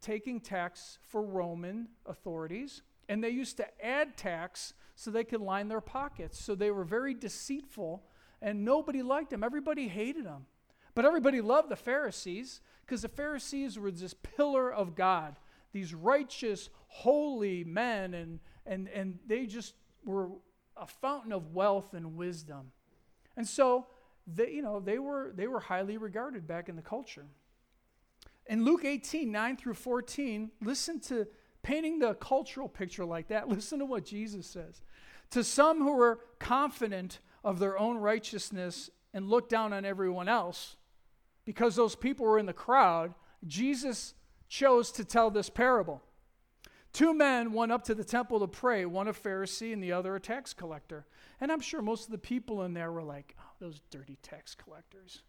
taking 0.00 0.40
tax 0.40 0.98
for 1.02 1.22
Roman 1.22 1.88
authorities, 2.06 2.82
and 3.08 3.22
they 3.22 3.30
used 3.30 3.56
to 3.56 3.84
add 3.84 4.16
tax 4.16 4.74
so 4.94 5.10
they 5.10 5.24
could 5.24 5.40
line 5.40 5.68
their 5.68 5.80
pockets. 5.80 6.38
So 6.38 6.54
they 6.54 6.70
were 6.70 6.84
very 6.84 7.14
deceitful, 7.14 8.04
and 8.42 8.64
nobody 8.64 9.02
liked 9.02 9.30
them. 9.30 9.44
Everybody 9.44 9.88
hated 9.88 10.24
them. 10.24 10.46
But 10.94 11.04
everybody 11.04 11.40
loved 11.40 11.68
the 11.68 11.76
Pharisees 11.76 12.60
because 12.80 13.02
the 13.02 13.08
Pharisees 13.08 13.78
were 13.78 13.90
this 13.90 14.14
pillar 14.14 14.72
of 14.72 14.94
God, 14.94 15.36
these 15.72 15.92
righteous, 15.92 16.70
holy 16.88 17.64
men, 17.64 18.14
and, 18.14 18.40
and, 18.64 18.88
and 18.88 19.18
they 19.26 19.46
just 19.46 19.74
were 20.04 20.28
a 20.76 20.86
fountain 20.86 21.32
of 21.32 21.52
wealth 21.52 21.92
and 21.94 22.16
wisdom. 22.16 22.72
And 23.36 23.46
so 23.46 23.86
they, 24.26 24.52
you 24.52 24.62
know, 24.62 24.80
they 24.80 24.98
were, 24.98 25.32
they 25.34 25.46
were 25.46 25.60
highly 25.60 25.98
regarded 25.98 26.46
back 26.46 26.68
in 26.68 26.76
the 26.76 26.82
culture. 26.82 27.26
In 28.48 28.64
Luke 28.64 28.84
18, 28.84 29.30
9 29.30 29.56
through 29.56 29.74
14, 29.74 30.50
listen 30.62 31.00
to 31.00 31.26
painting 31.62 31.98
the 31.98 32.14
cultural 32.14 32.68
picture 32.68 33.04
like 33.04 33.28
that. 33.28 33.48
Listen 33.56 33.80
to 33.80 33.84
what 33.84 34.04
Jesus 34.04 34.46
says. 34.46 34.82
To 35.30 35.42
some 35.42 35.78
who 35.78 35.96
were 35.96 36.20
confident 36.38 37.18
of 37.42 37.58
their 37.58 37.76
own 37.78 37.98
righteousness 37.98 38.88
and 39.12 39.28
looked 39.28 39.50
down 39.50 39.72
on 39.72 39.84
everyone 39.84 40.28
else, 40.28 40.76
because 41.44 41.74
those 41.74 41.96
people 41.96 42.24
were 42.26 42.38
in 42.38 42.46
the 42.46 42.52
crowd, 42.52 43.14
Jesus 43.46 44.14
chose 44.48 44.92
to 44.92 45.04
tell 45.04 45.30
this 45.30 45.50
parable. 45.50 46.02
Two 46.92 47.12
men 47.12 47.52
went 47.52 47.72
up 47.72 47.84
to 47.84 47.94
the 47.94 48.04
temple 48.04 48.40
to 48.40 48.46
pray, 48.46 48.86
one 48.86 49.08
a 49.08 49.12
Pharisee 49.12 49.72
and 49.72 49.82
the 49.82 49.92
other 49.92 50.14
a 50.16 50.20
tax 50.20 50.54
collector. 50.54 51.06
And 51.40 51.52
I'm 51.52 51.60
sure 51.60 51.82
most 51.82 52.06
of 52.06 52.12
the 52.12 52.18
people 52.18 52.62
in 52.62 52.74
there 52.74 52.92
were 52.92 53.02
like, 53.02 53.36
oh, 53.38 53.52
those 53.60 53.80
dirty 53.90 54.18
tax 54.22 54.54
collectors. 54.54 55.22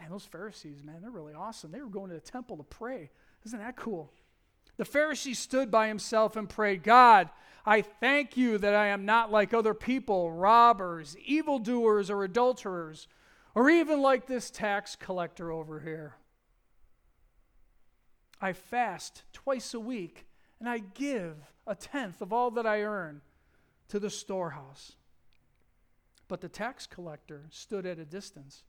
Man, 0.00 0.10
those 0.10 0.24
Pharisees, 0.24 0.82
man, 0.82 1.02
they're 1.02 1.10
really 1.10 1.34
awesome. 1.34 1.70
They 1.70 1.82
were 1.82 1.88
going 1.88 2.08
to 2.08 2.14
the 2.14 2.20
temple 2.20 2.56
to 2.56 2.62
pray. 2.62 3.10
Isn't 3.44 3.58
that 3.58 3.76
cool? 3.76 4.10
The 4.78 4.84
Pharisee 4.84 5.36
stood 5.36 5.70
by 5.70 5.88
himself 5.88 6.36
and 6.36 6.48
prayed, 6.48 6.82
God, 6.82 7.28
I 7.66 7.82
thank 7.82 8.34
you 8.34 8.56
that 8.58 8.74
I 8.74 8.86
am 8.86 9.04
not 9.04 9.30
like 9.30 9.52
other 9.52 9.74
people, 9.74 10.32
robbers, 10.32 11.16
evildoers, 11.22 12.08
or 12.08 12.24
adulterers, 12.24 13.06
or 13.54 13.68
even 13.68 14.00
like 14.00 14.26
this 14.26 14.50
tax 14.50 14.96
collector 14.96 15.52
over 15.52 15.80
here. 15.80 16.14
I 18.40 18.54
fast 18.54 19.24
twice 19.34 19.74
a 19.74 19.80
week, 19.80 20.26
and 20.58 20.68
I 20.68 20.78
give 20.78 21.36
a 21.66 21.74
tenth 21.74 22.22
of 22.22 22.32
all 22.32 22.50
that 22.52 22.66
I 22.66 22.80
earn 22.80 23.20
to 23.88 24.00
the 24.00 24.08
storehouse. 24.08 24.92
But 26.26 26.40
the 26.40 26.48
tax 26.48 26.86
collector 26.86 27.42
stood 27.50 27.84
at 27.84 27.98
a 27.98 28.06
distance. 28.06 28.62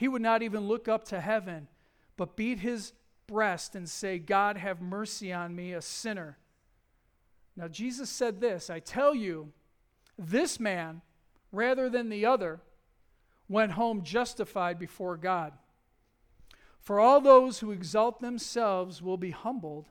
He 0.00 0.08
would 0.08 0.22
not 0.22 0.42
even 0.42 0.66
look 0.66 0.88
up 0.88 1.04
to 1.08 1.20
heaven, 1.20 1.68
but 2.16 2.34
beat 2.34 2.60
his 2.60 2.94
breast 3.26 3.74
and 3.74 3.86
say, 3.86 4.18
God, 4.18 4.56
have 4.56 4.80
mercy 4.80 5.30
on 5.30 5.54
me, 5.54 5.74
a 5.74 5.82
sinner. 5.82 6.38
Now, 7.54 7.68
Jesus 7.68 8.08
said 8.08 8.40
this 8.40 8.70
I 8.70 8.80
tell 8.80 9.14
you, 9.14 9.52
this 10.16 10.58
man, 10.58 11.02
rather 11.52 11.90
than 11.90 12.08
the 12.08 12.24
other, 12.24 12.62
went 13.46 13.72
home 13.72 14.02
justified 14.02 14.78
before 14.78 15.18
God. 15.18 15.52
For 16.78 16.98
all 16.98 17.20
those 17.20 17.58
who 17.58 17.70
exalt 17.70 18.20
themselves 18.20 19.02
will 19.02 19.18
be 19.18 19.32
humbled, 19.32 19.90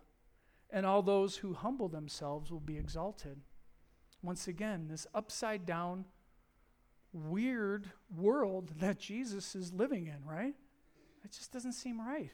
and 0.72 0.88
all 0.88 1.04
those 1.04 1.36
who 1.36 1.54
humble 1.54 1.88
themselves 1.88 2.52
will 2.52 2.60
be 2.60 2.80
exalted. 2.80 3.42
Once 4.24 4.48
again, 4.48 4.88
this 4.90 5.06
upside 5.14 5.68
down 5.68 6.06
weird 7.14 7.90
world 8.16 8.72
that 8.80 9.00
Jesus 9.00 9.56
is 9.56 9.74
living 9.74 10.08
in, 10.08 10.26
right? 10.26 10.56
It 11.24 11.32
just 11.32 11.52
doesn't 11.52 11.74
seem 11.74 12.00
right. 12.00 12.32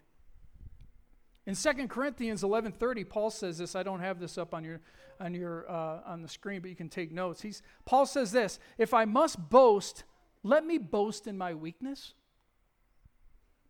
In 1.45 1.55
2 1.55 1.87
Corinthians 1.87 2.43
11:30, 2.43 3.07
Paul 3.07 3.29
says 3.29 3.57
this. 3.57 3.75
I 3.75 3.83
don't 3.83 3.99
have 3.99 4.19
this 4.19 4.37
up 4.37 4.53
on 4.53 4.63
your 4.63 4.81
on 5.19 5.33
your 5.33 5.69
uh, 5.69 6.01
on 6.05 6.21
the 6.21 6.27
screen, 6.27 6.61
but 6.61 6.69
you 6.69 6.75
can 6.75 6.89
take 6.89 7.11
notes. 7.11 7.41
He's 7.41 7.61
Paul 7.85 8.05
says 8.05 8.31
this: 8.31 8.59
If 8.77 8.93
I 8.93 9.05
must 9.05 9.49
boast, 9.49 10.03
let 10.43 10.65
me 10.65 10.77
boast 10.77 11.27
in 11.27 11.37
my 11.37 11.53
weakness. 11.53 12.13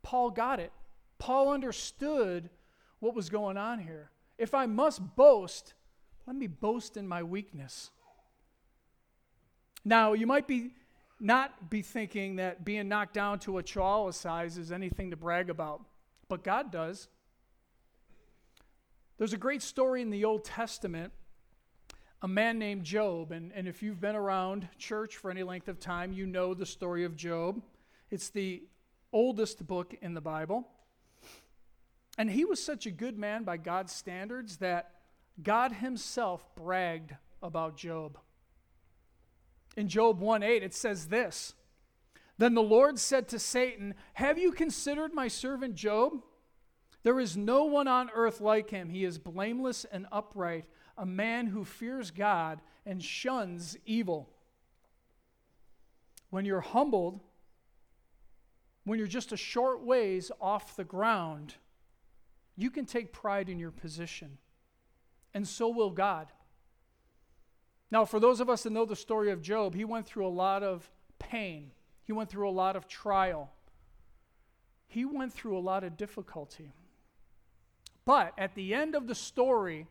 Paul 0.03 0.31
got 0.31 0.59
it. 0.59 0.71
Paul 1.17 1.51
understood 1.51 2.50
what 3.00 3.15
was 3.15 3.29
going 3.29 3.57
on 3.57 3.79
here. 3.79 4.12
If 4.38 4.53
I 4.53 4.65
must 4.65 5.15
boast, 5.15 5.74
let 6.27 6.35
me 6.35 6.47
boast 6.47 6.97
in 6.97 7.07
my 7.07 7.24
weakness. 7.24 7.91
Now, 9.83 10.13
you 10.13 10.27
might 10.27 10.47
be 10.47 10.74
not 11.19 11.69
be 11.69 11.81
thinking 11.81 12.38
that 12.38 12.65
being 12.65 12.88
knocked 12.88 13.13
down 13.13 13.39
to 13.39 13.57
a 13.57 13.63
chihuahua 13.63 14.12
size 14.12 14.57
is 14.57 14.72
anything 14.72 15.12
to 15.12 15.17
brag 15.17 15.50
about, 15.50 15.81
but 16.27 16.43
God 16.43 16.72
does. 16.72 17.07
There's 19.17 19.34
a 19.34 19.38
great 19.38 19.62
story 19.62 20.01
in 20.01 20.10
the 20.10 20.25
Old 20.25 20.43
Testament, 20.43 21.13
a 22.22 22.27
man 22.27 22.60
named 22.60 22.84
Job, 22.84 23.31
and, 23.31 23.51
and 23.53 23.67
if 23.67 23.81
you've 23.81 24.01
been 24.01 24.15
around 24.15 24.67
church 24.77 25.15
for 25.15 25.31
any 25.31 25.43
length 25.43 25.69
of 25.69 25.79
time, 25.79 26.12
you 26.12 26.25
know 26.25 26.53
the 26.53 26.65
story 26.65 27.05
of 27.05 27.15
Job. 27.15 27.62
It's 28.12 28.29
the 28.29 28.63
oldest 29.13 29.65
book 29.65 29.95
in 30.01 30.13
the 30.13 30.22
Bible. 30.22 30.67
And 32.17 32.29
he 32.29 32.45
was 32.45 32.63
such 32.63 32.86
a 32.86 32.91
good 32.91 33.17
man 33.17 33.43
by 33.43 33.57
God's 33.57 33.93
standards 33.93 34.57
that 34.57 34.91
God 35.41 35.72
himself 35.72 36.45
bragged 36.55 37.13
about 37.41 37.77
Job. 37.77 38.17
In 39.75 39.88
Job 39.88 40.20
1 40.20 40.44
8, 40.44 40.63
it 40.63 40.74
says 40.74 41.08
this 41.08 41.53
Then 42.38 42.53
the 42.53 42.62
Lord 42.62 43.00
said 43.00 43.27
to 43.29 43.39
Satan, 43.39 43.96
Have 44.13 44.38
you 44.38 44.51
considered 44.51 45.13
my 45.13 45.27
servant 45.27 45.75
Job? 45.75 46.22
There 47.03 47.20
is 47.20 47.38
no 47.38 47.65
one 47.65 47.88
on 47.88 48.10
earth 48.15 48.41
like 48.41 48.72
him. 48.72 48.89
He 48.89 49.05
is 49.05 49.20
blameless 49.20 49.86
and 49.86 50.08
upright, 50.12 50.65
a 50.98 51.05
man 51.05 51.46
who 51.46 51.63
fears 51.63 52.10
God 52.10 52.62
and 52.84 53.03
shuns 53.03 53.77
evil. 53.86 54.29
When 56.32 56.46
you're 56.46 56.62
humbled, 56.62 57.20
when 58.86 58.98
you're 58.98 59.08
just 59.08 59.32
a 59.32 59.38
short 59.38 59.84
ways 59.84 60.32
off 60.41 60.75
the 60.75 60.84
ground, 60.84 61.55
you 62.55 62.72
can 62.72 62.86
take 62.86 63.13
pride 63.13 63.50
in 63.50 63.60
your 63.60 63.72
position. 63.72 64.38
And 65.34 65.48
so 65.48 65.70
will 65.70 65.91
God. 65.91 66.27
Now, 67.95 68.03
for 68.03 68.19
those 68.19 68.41
of 68.41 68.49
us 68.49 68.63
that 68.63 68.71
know 68.71 68.83
the 68.83 68.93
story 68.93 69.31
of 69.31 69.41
Job, 69.41 69.73
he 69.73 69.85
went 69.85 70.05
through 70.05 70.27
a 70.27 70.37
lot 70.43 70.63
of 70.63 70.91
pain, 71.17 71.71
he 72.03 72.11
went 72.11 72.29
through 72.29 72.49
a 72.49 72.51
lot 72.51 72.75
of 72.75 72.89
trial, 72.89 73.53
he 74.85 75.05
went 75.05 75.31
through 75.31 75.57
a 75.57 75.59
lot 75.59 75.85
of 75.85 75.95
difficulty. 75.95 76.73
But 78.03 78.33
at 78.37 78.53
the 78.53 78.73
end 78.73 78.95
of 78.95 79.07
the 79.07 79.15
story, 79.15 79.87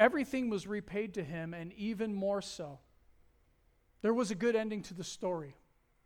everything 0.00 0.48
was 0.48 0.66
repaid 0.66 1.12
to 1.12 1.22
him, 1.22 1.52
and 1.52 1.74
even 1.74 2.14
more 2.14 2.40
so. 2.40 2.78
There 4.00 4.14
was 4.14 4.30
a 4.30 4.34
good 4.34 4.56
ending 4.56 4.80
to 4.84 4.94
the 4.94 5.04
story. 5.04 5.56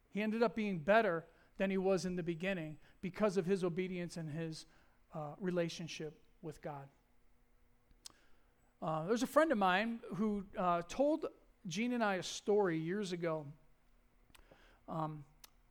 He 0.09 0.21
ended 0.21 0.43
up 0.43 0.57
being 0.57 0.81
better 0.81 1.27
than 1.59 1.71
he 1.71 1.79
was 1.79 2.07
in 2.07 2.17
the 2.17 2.25
beginning 2.25 2.77
because 3.03 3.37
of 3.37 3.47
his 3.47 3.63
obedience 3.63 4.17
and 4.17 4.29
his 4.29 4.67
uh, 5.15 5.35
relationship 5.39 6.19
with 6.43 6.61
God. 6.61 6.89
Uh, 8.81 9.07
there's 9.07 9.23
a 9.23 9.27
friend 9.27 9.51
of 9.51 9.59
mine 9.59 9.99
who 10.15 10.45
uh, 10.57 10.83
told 10.89 11.27
Jean 11.67 11.93
and 11.93 12.03
I 12.03 12.17
a 12.17 12.23
story 12.23 12.79
years 12.79 13.13
ago. 13.13 13.45
Um, 14.89 15.25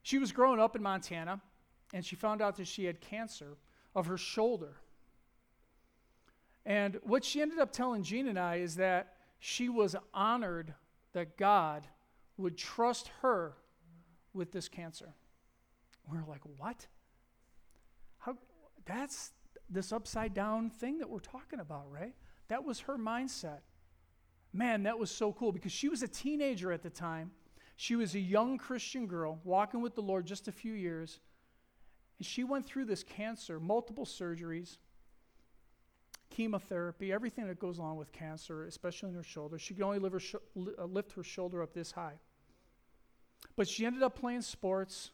she 0.04 0.18
was 0.18 0.32
growing 0.32 0.60
up 0.60 0.76
in 0.76 0.84
Montana, 0.84 1.42
and 1.94 2.06
she 2.06 2.16
found 2.16 2.42
out 2.42 2.58
that 2.58 2.68
she 2.68 2.86
had 2.86 3.00
cancer 3.00 3.58
of 3.96 4.08
her 4.08 4.18
shoulder. 4.18 4.76
And 6.66 7.00
what 7.04 7.24
she 7.24 7.42
ended 7.42 7.60
up 7.60 7.72
telling 7.72 8.04
Jean 8.04 8.28
and 8.28 8.38
I 8.38 8.58
is 8.58 8.76
that 8.76 9.14
she 9.40 9.70
was 9.70 9.96
honored 10.14 10.74
that 11.14 11.38
God 11.38 11.88
would 12.36 12.58
trust 12.58 13.10
her 13.22 13.54
with 14.34 14.52
this 14.52 14.68
cancer. 14.68 15.14
We 16.12 16.18
we're 16.18 16.26
like, 16.26 16.42
what? 16.58 16.88
How, 18.20 18.38
that's 18.86 19.32
this 19.70 19.92
upside 19.92 20.34
down 20.34 20.70
thing 20.70 21.00
that 21.00 21.10
we're 21.10 21.20
talking 21.20 21.60
about, 21.60 21.90
right? 21.90 22.14
That 22.48 22.64
was 22.64 22.82
her 22.82 22.98
mindset. 22.98 23.60
Man, 24.54 24.84
that 24.84 24.98
was 24.98 25.12
so 25.12 25.34
cool 25.34 25.52
because 25.52 25.72
she 25.72 25.90
was 25.90 26.02
a 26.02 26.08
teenager 26.08 26.72
at 26.72 26.82
the 26.82 26.90
time. 26.90 27.32
She 27.76 27.96
was 27.96 28.16
a 28.16 28.20
young 28.20 28.58
Christian 28.58 29.06
girl 29.06 29.40
walking 29.44 29.82
with 29.82 29.96
the 29.96 30.02
Lord 30.02 30.26
just 30.26 30.48
a 30.48 30.52
few 30.52 30.74
years. 30.74 31.20
And 32.18 32.26
she 32.26 32.44
went 32.44 32.66
through 32.66 32.86
this 32.86 33.04
cancer, 33.04 33.60
multiple 33.60 34.06
surgeries, 34.06 34.78
chemotherapy, 36.30 37.12
everything 37.14 37.48
that 37.48 37.60
goes 37.60 37.78
along 37.78 37.98
with 37.98 38.12
cancer, 38.12 38.66
especially 38.66 39.10
in 39.10 39.16
her 39.16 39.24
shoulder. 39.24 39.60
She 39.60 39.74
could 39.74 39.84
only 39.84 40.00
her, 40.10 40.20
sh- 40.20 40.36
uh, 40.58 40.86
lift 40.86 41.14
her 41.14 41.24
shoulder 41.24 41.62
up 41.62 41.74
this 41.74 41.92
high. 41.92 42.16
But 43.56 43.68
she 43.68 43.86
ended 43.86 44.02
up 44.02 44.20
playing 44.20 44.42
sports 44.42 45.12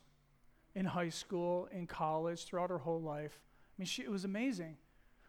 in 0.76 0.86
high 0.86 1.10
school, 1.10 1.68
in 1.72 1.88
college, 1.88 2.46
throughout 2.46 2.70
her 2.70 2.80
whole 2.80 3.02
life. 3.02 3.40
I 3.42 3.74
mean, 3.78 3.86
she, 3.86 4.04
it 4.04 4.12
was 4.12 4.26
amazing. 4.26 4.78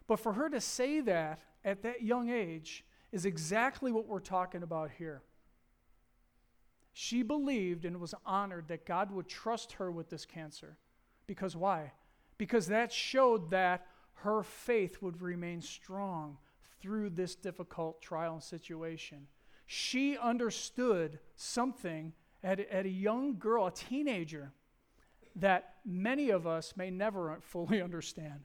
But 0.07 0.19
for 0.19 0.33
her 0.33 0.49
to 0.49 0.61
say 0.61 1.01
that 1.01 1.39
at 1.65 1.81
that 1.81 2.03
young 2.03 2.29
age 2.29 2.85
is 3.11 3.25
exactly 3.25 3.91
what 3.91 4.07
we're 4.07 4.19
talking 4.19 4.63
about 4.63 4.91
here. 4.91 5.23
She 6.93 7.23
believed 7.23 7.83
and 7.83 7.99
was 7.99 8.13
honored 8.25 8.69
that 8.69 8.85
God 8.85 9.11
would 9.11 9.27
trust 9.27 9.73
her 9.73 9.91
with 9.91 10.09
this 10.09 10.25
cancer. 10.25 10.77
Because 11.27 11.55
why? 11.55 11.91
Because 12.37 12.67
that 12.67 12.93
showed 12.93 13.49
that 13.49 13.87
her 14.19 14.43
faith 14.43 15.01
would 15.01 15.21
remain 15.21 15.61
strong 15.61 16.37
through 16.79 17.09
this 17.09 17.35
difficult 17.35 18.01
trial 18.01 18.33
and 18.35 18.43
situation. 18.43 19.27
She 19.65 20.17
understood 20.17 21.19
something 21.35 22.13
at, 22.43 22.59
at 22.59 22.85
a 22.85 22.89
young 22.89 23.39
girl, 23.39 23.67
a 23.67 23.71
teenager, 23.71 24.53
that 25.35 25.75
many 25.83 26.29
of 26.29 26.45
us 26.45 26.73
may 26.77 26.91
never 26.91 27.39
fully 27.41 27.81
understand. 27.83 28.41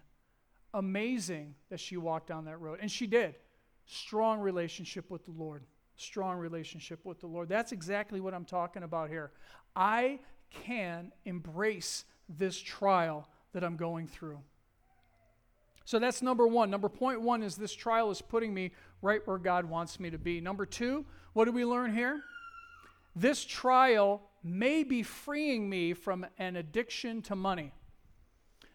Amazing 0.74 1.54
that 1.68 1.80
she 1.80 1.96
walked 1.96 2.28
down 2.28 2.44
that 2.44 2.60
road. 2.60 2.78
And 2.80 2.90
she 2.90 3.06
did. 3.06 3.34
Strong 3.86 4.40
relationship 4.40 5.10
with 5.10 5.24
the 5.24 5.32
Lord. 5.32 5.64
Strong 5.96 6.38
relationship 6.38 7.04
with 7.04 7.20
the 7.20 7.26
Lord. 7.26 7.48
That's 7.48 7.72
exactly 7.72 8.20
what 8.20 8.34
I'm 8.34 8.44
talking 8.44 8.82
about 8.82 9.10
here. 9.10 9.32
I 9.74 10.20
can 10.50 11.12
embrace 11.24 12.04
this 12.28 12.58
trial 12.58 13.28
that 13.52 13.64
I'm 13.64 13.76
going 13.76 14.06
through. 14.06 14.40
So 15.84 15.98
that's 15.98 16.22
number 16.22 16.46
one. 16.46 16.70
Number 16.70 16.88
point 16.88 17.20
one 17.20 17.42
is 17.42 17.56
this 17.56 17.74
trial 17.74 18.10
is 18.10 18.22
putting 18.22 18.54
me 18.54 18.70
right 19.02 19.26
where 19.26 19.38
God 19.38 19.64
wants 19.64 19.98
me 19.98 20.10
to 20.10 20.18
be. 20.18 20.40
Number 20.40 20.64
two, 20.64 21.04
what 21.32 21.46
do 21.46 21.52
we 21.52 21.64
learn 21.64 21.92
here? 21.92 22.20
This 23.16 23.44
trial 23.44 24.22
may 24.44 24.84
be 24.84 25.02
freeing 25.02 25.68
me 25.68 25.94
from 25.94 26.24
an 26.38 26.56
addiction 26.56 27.22
to 27.22 27.34
money. 27.34 27.72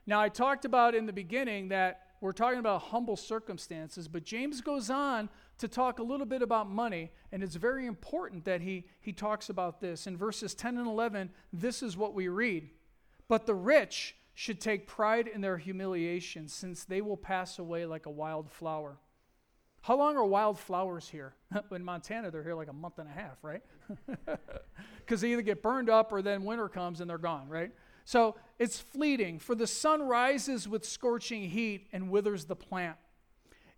Now, 0.07 0.21
I 0.21 0.29
talked 0.29 0.65
about 0.65 0.93
in 0.93 1.05
the 1.05 1.13
beginning 1.13 1.69
that 1.69 2.01
we're 2.21 2.31
talking 2.31 2.59
about 2.59 2.81
humble 2.81 3.15
circumstances, 3.15 4.07
but 4.07 4.23
James 4.23 4.61
goes 4.61 4.89
on 4.89 5.29
to 5.57 5.67
talk 5.67 5.99
a 5.99 6.03
little 6.03 6.25
bit 6.25 6.41
about 6.41 6.69
money, 6.69 7.11
and 7.31 7.43
it's 7.43 7.55
very 7.55 7.85
important 7.85 8.45
that 8.45 8.61
he, 8.61 8.85
he 9.01 9.13
talks 9.13 9.49
about 9.49 9.79
this. 9.79 10.07
In 10.07 10.17
verses 10.17 10.53
10 10.53 10.77
and 10.77 10.87
11, 10.87 11.31
this 11.51 11.81
is 11.81 11.97
what 11.97 12.13
we 12.13 12.27
read 12.27 12.69
But 13.27 13.45
the 13.45 13.55
rich 13.55 14.15
should 14.33 14.59
take 14.59 14.87
pride 14.87 15.27
in 15.27 15.41
their 15.41 15.57
humiliation, 15.57 16.47
since 16.47 16.83
they 16.83 17.01
will 17.01 17.17
pass 17.17 17.57
away 17.57 17.85
like 17.85 18.05
a 18.05 18.11
wild 18.11 18.49
flower. 18.51 18.97
How 19.81 19.95
long 19.95 20.17
are 20.17 20.25
wild 20.25 20.59
flowers 20.59 21.07
here? 21.07 21.35
in 21.71 21.83
Montana, 21.83 22.31
they're 22.31 22.43
here 22.43 22.55
like 22.55 22.69
a 22.69 22.73
month 22.73 22.99
and 22.99 23.07
a 23.07 23.11
half, 23.11 23.37
right? 23.41 23.61
Because 24.99 25.21
they 25.21 25.33
either 25.33 25.43
get 25.43 25.61
burned 25.61 25.87
up 25.87 26.11
or 26.11 26.23
then 26.23 26.43
winter 26.43 26.67
comes 26.67 26.99
and 26.99 27.07
they're 27.07 27.19
gone, 27.19 27.47
right? 27.47 27.71
So 28.05 28.35
it's 28.57 28.79
fleeting. 28.79 29.39
For 29.39 29.55
the 29.55 29.67
sun 29.67 30.03
rises 30.03 30.69
with 30.69 30.85
scorching 30.85 31.49
heat 31.49 31.87
and 31.91 32.09
withers 32.09 32.45
the 32.45 32.55
plant. 32.55 32.97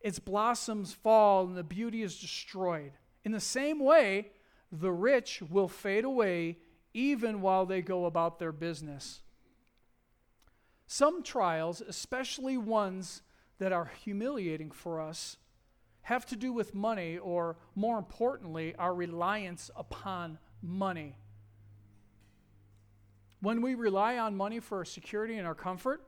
Its 0.02 0.20
blossoms 0.20 0.94
fall 0.94 1.46
and 1.46 1.58
the 1.58 1.64
beauty 1.64 2.04
is 2.04 2.20
destroyed. 2.20 2.92
In 3.24 3.32
the 3.32 3.40
same 3.40 3.80
way, 3.80 4.32
the 4.72 4.92
rich 4.92 5.42
will 5.42 5.68
fade 5.68 6.04
away 6.04 6.60
even 6.94 7.42
while 7.42 7.66
they 7.66 7.82
go 7.82 8.06
about 8.06 8.38
their 8.38 8.52
business. 8.52 9.22
Some 10.88 11.24
trials, 11.24 11.82
especially 11.82 12.58
ones 12.58 13.22
that 13.60 13.72
are 13.72 13.92
humiliating 14.04 14.72
for 14.72 15.02
us, 15.02 15.38
have 16.04 16.26
to 16.28 16.36
do 16.36 16.54
with 16.54 16.74
money, 16.74 17.18
or 17.18 17.58
more 17.76 17.98
importantly, 17.98 18.74
our 18.80 18.94
reliance 18.94 19.70
upon 19.76 20.38
money. 20.62 21.18
When 23.42 23.62
we 23.62 23.76
rely 23.76 24.18
on 24.18 24.36
money 24.36 24.60
for 24.60 24.80
our 24.80 24.86
security 24.86 25.38
and 25.38 25.46
our 25.46 25.56
comfort, 25.56 26.02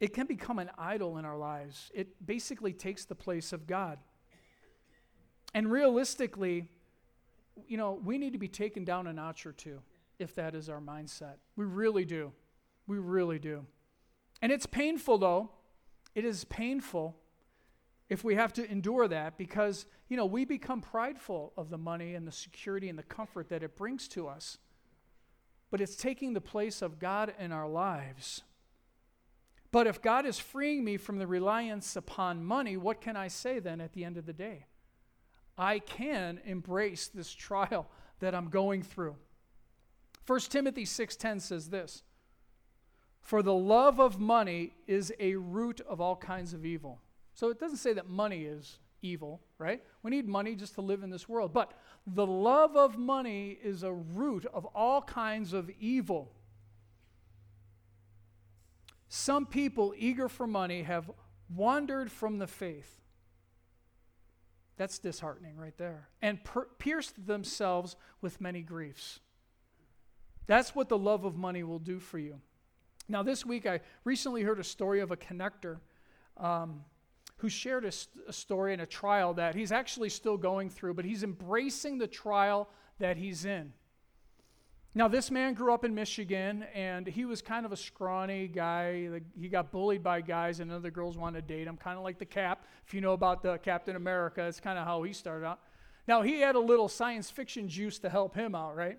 it 0.00 0.12
can 0.14 0.26
become 0.26 0.58
an 0.58 0.70
idol 0.78 1.18
in 1.18 1.24
our 1.24 1.36
lives. 1.36 1.90
It 1.94 2.24
basically 2.24 2.72
takes 2.72 3.04
the 3.04 3.14
place 3.14 3.52
of 3.52 3.66
God. 3.66 3.98
And 5.54 5.70
realistically, 5.70 6.68
you 7.66 7.76
know, 7.76 7.98
we 8.04 8.18
need 8.18 8.32
to 8.34 8.38
be 8.38 8.48
taken 8.48 8.84
down 8.84 9.06
a 9.06 9.12
notch 9.12 9.46
or 9.46 9.52
two 9.52 9.80
if 10.18 10.34
that 10.34 10.54
is 10.54 10.68
our 10.68 10.80
mindset. 10.80 11.36
We 11.56 11.64
really 11.64 12.04
do. 12.04 12.32
We 12.86 12.98
really 12.98 13.38
do. 13.38 13.64
And 14.42 14.52
it's 14.52 14.66
painful, 14.66 15.18
though. 15.18 15.50
It 16.14 16.24
is 16.24 16.44
painful 16.44 17.16
if 18.08 18.24
we 18.24 18.34
have 18.34 18.52
to 18.54 18.70
endure 18.70 19.08
that 19.08 19.36
because, 19.36 19.86
you 20.08 20.16
know, 20.16 20.26
we 20.26 20.44
become 20.44 20.80
prideful 20.80 21.52
of 21.56 21.70
the 21.70 21.78
money 21.78 22.14
and 22.14 22.26
the 22.26 22.32
security 22.32 22.88
and 22.88 22.98
the 22.98 23.02
comfort 23.02 23.48
that 23.48 23.62
it 23.62 23.76
brings 23.76 24.08
to 24.08 24.28
us 24.28 24.58
but 25.70 25.80
it's 25.80 25.96
taking 25.96 26.32
the 26.32 26.40
place 26.40 26.82
of 26.82 26.98
God 26.98 27.34
in 27.38 27.52
our 27.52 27.68
lives. 27.68 28.42
But 29.70 29.86
if 29.86 30.00
God 30.00 30.24
is 30.24 30.38
freeing 30.38 30.84
me 30.84 30.96
from 30.96 31.18
the 31.18 31.26
reliance 31.26 31.94
upon 31.94 32.44
money, 32.44 32.76
what 32.76 33.00
can 33.00 33.16
I 33.16 33.28
say 33.28 33.58
then 33.58 33.80
at 33.80 33.92
the 33.92 34.04
end 34.04 34.16
of 34.16 34.26
the 34.26 34.32
day? 34.32 34.66
I 35.58 35.78
can 35.78 36.40
embrace 36.44 37.08
this 37.08 37.32
trial 37.32 37.90
that 38.20 38.34
I'm 38.34 38.48
going 38.48 38.82
through. 38.82 39.16
1 40.26 40.50
Timothy 40.50 40.84
6:10 40.84 41.40
says 41.40 41.70
this: 41.70 42.02
"For 43.20 43.42
the 43.42 43.54
love 43.54 43.98
of 43.98 44.18
money 44.18 44.74
is 44.86 45.12
a 45.18 45.34
root 45.34 45.80
of 45.82 46.00
all 46.00 46.16
kinds 46.16 46.54
of 46.54 46.64
evil." 46.64 47.00
So 47.34 47.50
it 47.50 47.58
doesn't 47.58 47.78
say 47.78 47.92
that 47.92 48.08
money 48.08 48.44
is 48.44 48.78
evil, 49.02 49.40
right? 49.58 49.82
We 50.02 50.10
need 50.10 50.28
money 50.28 50.54
just 50.54 50.74
to 50.74 50.80
live 50.80 51.02
in 51.02 51.10
this 51.10 51.28
world. 51.28 51.52
But 51.52 51.72
the 52.06 52.26
love 52.26 52.76
of 52.76 52.98
money 52.98 53.58
is 53.62 53.82
a 53.82 53.92
root 53.92 54.46
of 54.52 54.64
all 54.66 55.02
kinds 55.02 55.52
of 55.52 55.70
evil. 55.80 56.32
Some 59.08 59.46
people 59.46 59.94
eager 59.96 60.28
for 60.28 60.46
money 60.46 60.82
have 60.82 61.10
wandered 61.54 62.10
from 62.10 62.38
the 62.38 62.46
faith. 62.46 63.00
That's 64.76 64.98
disheartening 64.98 65.56
right 65.56 65.76
there. 65.76 66.08
And 66.22 66.42
per- 66.44 66.68
pierced 66.78 67.26
themselves 67.26 67.96
with 68.20 68.40
many 68.40 68.62
griefs. 68.62 69.20
That's 70.46 70.74
what 70.74 70.88
the 70.88 70.98
love 70.98 71.24
of 71.24 71.36
money 71.36 71.62
will 71.62 71.78
do 71.78 71.98
for 71.98 72.18
you. 72.18 72.40
Now, 73.08 73.22
this 73.22 73.44
week 73.44 73.66
I 73.66 73.80
recently 74.04 74.42
heard 74.42 74.60
a 74.60 74.64
story 74.64 75.00
of 75.00 75.10
a 75.10 75.16
connector. 75.16 75.78
Um, 76.36 76.84
who 77.38 77.48
shared 77.48 77.84
a, 77.84 77.92
a, 78.28 78.32
story 78.32 78.74
in 78.74 78.80
a 78.80 78.86
trial 78.86 79.34
that 79.34 79.54
he's 79.54 79.72
actually 79.72 80.08
still 80.08 80.36
going 80.36 80.68
through, 80.68 80.94
but 80.94 81.04
he's 81.04 81.22
embracing 81.22 81.98
the 81.98 82.06
trial 82.06 82.68
that 82.98 83.16
he's 83.16 83.44
in. 83.44 83.72
Now, 84.94 85.06
this 85.06 85.30
man 85.30 85.54
grew 85.54 85.72
up 85.72 85.84
in 85.84 85.94
Michigan, 85.94 86.64
and 86.74 87.06
he 87.06 87.24
was 87.24 87.40
kind 87.40 87.64
of 87.64 87.70
a 87.72 87.76
scrawny 87.76 88.48
guy. 88.48 89.20
He 89.38 89.48
got 89.48 89.70
bullied 89.70 90.02
by 90.02 90.20
guys, 90.20 90.58
and 90.58 90.72
other 90.72 90.90
girls 90.90 91.16
wanted 91.16 91.46
to 91.46 91.54
date 91.54 91.68
him, 91.68 91.76
kind 91.76 91.96
of 91.96 92.02
like 92.02 92.18
the 92.18 92.26
Cap. 92.26 92.64
If 92.86 92.94
you 92.94 93.00
know 93.00 93.12
about 93.12 93.42
the 93.42 93.58
Captain 93.58 93.94
America, 93.94 94.44
it's 94.44 94.58
kind 94.58 94.78
of 94.78 94.84
how 94.84 95.02
he 95.04 95.12
started 95.12 95.46
out. 95.46 95.60
Now, 96.08 96.22
he 96.22 96.40
had 96.40 96.56
a 96.56 96.60
little 96.60 96.88
science 96.88 97.30
fiction 97.30 97.68
juice 97.68 98.00
to 98.00 98.08
help 98.08 98.34
him 98.34 98.54
out, 98.56 98.74
right? 98.74 98.98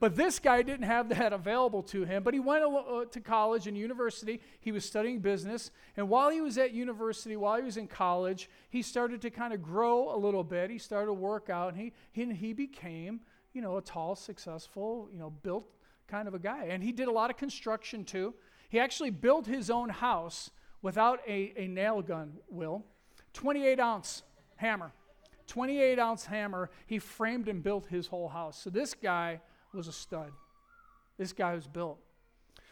But 0.00 0.16
this 0.16 0.38
guy 0.38 0.62
didn't 0.62 0.86
have 0.86 1.10
that 1.10 1.34
available 1.34 1.82
to 1.84 2.04
him. 2.04 2.22
But 2.22 2.32
he 2.32 2.40
went 2.40 2.64
uh, 2.64 3.04
to 3.04 3.20
college 3.20 3.66
and 3.66 3.76
university. 3.76 4.40
He 4.60 4.72
was 4.72 4.84
studying 4.84 5.20
business. 5.20 5.70
And 5.96 6.08
while 6.08 6.30
he 6.30 6.40
was 6.40 6.56
at 6.56 6.72
university, 6.72 7.36
while 7.36 7.58
he 7.58 7.62
was 7.62 7.76
in 7.76 7.86
college, 7.86 8.48
he 8.70 8.80
started 8.80 9.20
to 9.20 9.30
kind 9.30 9.52
of 9.52 9.62
grow 9.62 10.14
a 10.14 10.16
little 10.16 10.42
bit. 10.42 10.70
He 10.70 10.78
started 10.78 11.06
to 11.06 11.12
work 11.12 11.50
out. 11.50 11.74
And 11.74 11.82
he, 11.82 11.92
he, 12.12 12.32
he 12.32 12.52
became, 12.54 13.20
you 13.52 13.60
know, 13.60 13.76
a 13.76 13.82
tall, 13.82 14.16
successful, 14.16 15.10
you 15.12 15.18
know, 15.18 15.30
built 15.42 15.70
kind 16.08 16.26
of 16.26 16.32
a 16.32 16.38
guy. 16.38 16.68
And 16.70 16.82
he 16.82 16.92
did 16.92 17.06
a 17.06 17.12
lot 17.12 17.28
of 17.28 17.36
construction 17.36 18.04
too. 18.04 18.32
He 18.70 18.80
actually 18.80 19.10
built 19.10 19.46
his 19.46 19.68
own 19.68 19.90
house 19.90 20.50
without 20.80 21.20
a, 21.28 21.52
a 21.56 21.68
nail 21.68 22.00
gun, 22.00 22.32
Will. 22.48 22.84
28 23.34 23.78
ounce 23.78 24.22
hammer. 24.56 24.92
28 25.46 25.98
ounce 25.98 26.24
hammer. 26.24 26.70
He 26.86 26.98
framed 26.98 27.48
and 27.48 27.62
built 27.62 27.86
his 27.86 28.06
whole 28.06 28.28
house. 28.28 28.58
So 28.58 28.70
this 28.70 28.94
guy 28.94 29.40
was 29.74 29.88
a 29.88 29.92
stud. 29.92 30.32
This 31.18 31.32
guy 31.32 31.54
was 31.54 31.66
built. 31.66 31.98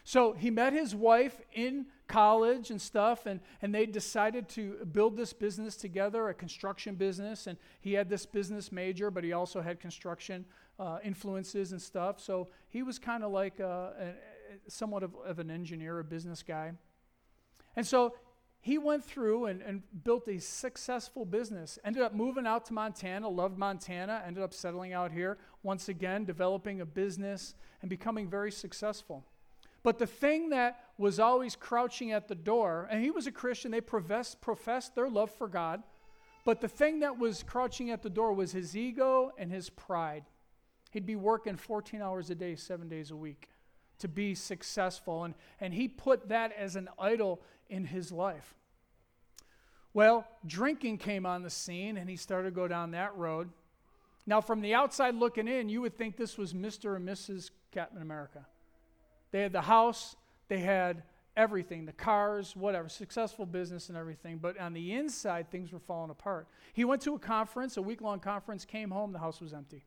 So 0.03 0.33
he 0.33 0.49
met 0.49 0.73
his 0.73 0.95
wife 0.95 1.39
in 1.53 1.85
college 2.07 2.71
and 2.71 2.81
stuff, 2.81 3.27
and, 3.27 3.39
and 3.61 3.75
they 3.75 3.85
decided 3.85 4.49
to 4.49 4.87
build 4.91 5.15
this 5.15 5.33
business 5.33 5.75
together, 5.75 6.29
a 6.29 6.33
construction 6.33 6.95
business. 6.95 7.45
And 7.45 7.57
he 7.79 7.93
had 7.93 8.09
this 8.09 8.25
business 8.25 8.71
major, 8.71 9.11
but 9.11 9.23
he 9.23 9.33
also 9.33 9.61
had 9.61 9.79
construction 9.79 10.45
uh, 10.79 10.97
influences 11.03 11.73
and 11.73 11.81
stuff. 11.81 12.19
So 12.19 12.47
he 12.69 12.81
was 12.81 12.97
kind 12.97 13.23
of 13.23 13.31
like 13.31 13.59
a, 13.59 13.93
a, 13.99 14.69
somewhat 14.69 15.03
of, 15.03 15.13
of 15.23 15.37
an 15.37 15.51
engineer, 15.51 15.99
a 15.99 16.03
business 16.03 16.41
guy. 16.41 16.71
And 17.75 17.85
so 17.85 18.15
he 18.61 18.77
went 18.77 19.05
through 19.05 19.45
and, 19.45 19.61
and 19.61 19.83
built 20.03 20.27
a 20.27 20.39
successful 20.39 21.25
business. 21.25 21.79
Ended 21.85 22.03
up 22.03 22.13
moving 22.13 22.45
out 22.45 22.65
to 22.65 22.73
Montana, 22.73 23.29
loved 23.29 23.57
Montana, 23.57 24.21
ended 24.25 24.43
up 24.43 24.53
settling 24.53 24.91
out 24.91 25.11
here, 25.11 25.37
once 25.63 25.87
again, 25.87 26.25
developing 26.25 26.81
a 26.81 26.85
business 26.85 27.55
and 27.81 27.89
becoming 27.89 28.29
very 28.29 28.51
successful. 28.51 29.23
But 29.81 29.97
the 29.97 30.07
thing 30.07 30.49
that 30.49 30.83
was 30.97 31.19
always 31.21 31.55
crouching 31.55 32.11
at 32.11 32.27
the 32.27 32.35
door, 32.35 32.87
and 32.91 33.01
he 33.01 33.11
was 33.11 33.27
a 33.27 33.31
Christian, 33.31 33.71
they 33.71 33.79
professed, 33.79 34.41
professed 34.41 34.93
their 34.93 35.09
love 35.09 35.31
for 35.31 35.47
God, 35.47 35.81
but 36.43 36.59
the 36.59 36.67
thing 36.67 36.99
that 36.99 37.17
was 37.17 37.43
crouching 37.43 37.91
at 37.91 38.01
the 38.01 38.09
door 38.09 38.33
was 38.33 38.51
his 38.51 38.75
ego 38.75 39.31
and 39.37 39.49
his 39.49 39.69
pride. 39.69 40.25
He'd 40.91 41.05
be 41.05 41.15
working 41.15 41.55
14 41.55 42.01
hours 42.01 42.29
a 42.29 42.35
day, 42.35 42.55
seven 42.55 42.89
days 42.89 43.11
a 43.11 43.15
week 43.15 43.47
to 43.99 44.07
be 44.07 44.35
successful. 44.35 45.23
And, 45.23 45.33
and 45.59 45.73
he 45.73 45.87
put 45.87 46.29
that 46.29 46.51
as 46.57 46.75
an 46.75 46.89
idol 46.97 47.41
in 47.69 47.85
his 47.85 48.11
life. 48.11 48.55
Well, 49.93 50.27
drinking 50.45 50.99
came 50.99 51.25
on 51.25 51.43
the 51.43 51.49
scene 51.49 51.97
and 51.97 52.09
he 52.09 52.15
started 52.15 52.49
to 52.49 52.55
go 52.55 52.67
down 52.67 52.91
that 52.91 53.15
road. 53.15 53.49
Now, 54.25 54.41
from 54.41 54.61
the 54.61 54.75
outside 54.75 55.15
looking 55.15 55.47
in, 55.47 55.69
you 55.69 55.81
would 55.81 55.97
think 55.97 56.15
this 56.15 56.37
was 56.37 56.53
Mr. 56.53 56.95
and 56.95 57.07
Mrs. 57.07 57.49
Captain 57.71 58.01
America. 58.01 58.45
They 59.31 59.41
had 59.41 59.53
the 59.53 59.61
house, 59.61 60.15
they 60.47 60.59
had 60.59 61.03
everything 61.35 61.85
the 61.85 61.93
cars, 61.93 62.55
whatever, 62.55 62.89
successful 62.89 63.45
business 63.45 63.89
and 63.89 63.97
everything. 63.97 64.37
But 64.37 64.59
on 64.59 64.73
the 64.73 64.93
inside, 64.93 65.49
things 65.49 65.71
were 65.71 65.79
falling 65.79 66.11
apart. 66.11 66.47
He 66.73 66.85
went 66.85 67.01
to 67.03 67.15
a 67.15 67.19
conference, 67.19 67.77
a 67.77 67.81
week 67.81 68.01
long 68.01 68.19
conference, 68.19 68.65
came 68.65 68.91
home, 68.91 69.13
the 69.13 69.19
house 69.19 69.39
was 69.41 69.53
empty. 69.53 69.83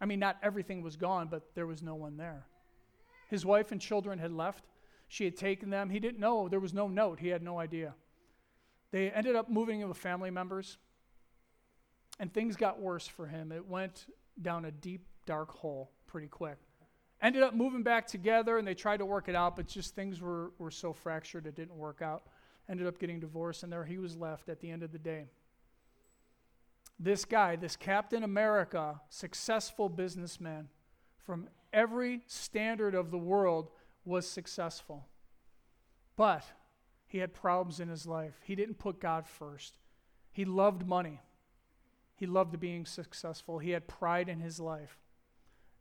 I 0.00 0.04
mean, 0.04 0.18
not 0.18 0.36
everything 0.42 0.82
was 0.82 0.96
gone, 0.96 1.28
but 1.28 1.54
there 1.54 1.66
was 1.66 1.82
no 1.82 1.94
one 1.94 2.16
there. 2.16 2.46
His 3.26 3.44
wife 3.44 3.72
and 3.72 3.80
children 3.80 4.18
had 4.18 4.32
left. 4.32 4.64
She 5.08 5.24
had 5.24 5.36
taken 5.36 5.70
them. 5.70 5.90
He 5.90 6.00
didn't 6.00 6.20
know. 6.20 6.48
There 6.48 6.60
was 6.60 6.74
no 6.74 6.88
note. 6.88 7.20
He 7.20 7.28
had 7.28 7.42
no 7.42 7.58
idea. 7.58 7.94
They 8.90 9.10
ended 9.10 9.36
up 9.36 9.48
moving 9.48 9.80
in 9.80 9.88
with 9.88 9.98
family 9.98 10.30
members. 10.30 10.78
And 12.18 12.32
things 12.32 12.56
got 12.56 12.80
worse 12.80 13.06
for 13.06 13.26
him. 13.26 13.52
It 13.52 13.66
went 13.66 14.06
down 14.40 14.64
a 14.64 14.70
deep, 14.70 15.06
dark 15.26 15.50
hole 15.50 15.90
pretty 16.06 16.28
quick. 16.28 16.56
Ended 17.20 17.42
up 17.42 17.54
moving 17.54 17.82
back 17.82 18.06
together 18.06 18.58
and 18.58 18.66
they 18.66 18.74
tried 18.74 18.98
to 18.98 19.06
work 19.06 19.28
it 19.28 19.34
out, 19.34 19.56
but 19.56 19.66
just 19.66 19.94
things 19.94 20.20
were, 20.20 20.52
were 20.58 20.70
so 20.70 20.92
fractured 20.92 21.46
it 21.46 21.54
didn't 21.54 21.76
work 21.76 22.02
out. 22.02 22.24
Ended 22.68 22.86
up 22.86 22.98
getting 22.98 23.20
divorced, 23.20 23.62
and 23.62 23.72
there 23.72 23.84
he 23.84 23.96
was 23.96 24.16
left 24.16 24.48
at 24.48 24.60
the 24.60 24.70
end 24.70 24.82
of 24.82 24.90
the 24.90 24.98
day. 24.98 25.26
This 26.98 27.24
guy, 27.24 27.54
this 27.54 27.76
Captain 27.76 28.24
America, 28.24 29.00
successful 29.08 29.88
businessman 29.88 30.68
from 31.26 31.48
every 31.72 32.22
standard 32.26 32.94
of 32.94 33.10
the 33.10 33.18
world, 33.18 33.70
was 34.04 34.26
successful. 34.26 35.06
But 36.16 36.44
he 37.06 37.18
had 37.18 37.34
problems 37.34 37.80
in 37.80 37.88
his 37.88 38.06
life. 38.06 38.40
He 38.44 38.54
didn't 38.54 38.78
put 38.78 39.00
God 39.00 39.26
first. 39.26 39.76
He 40.32 40.44
loved 40.44 40.86
money. 40.86 41.20
He 42.14 42.26
loved 42.26 42.58
being 42.58 42.86
successful. 42.86 43.58
He 43.58 43.70
had 43.70 43.88
pride 43.88 44.28
in 44.28 44.40
his 44.40 44.58
life. 44.58 44.98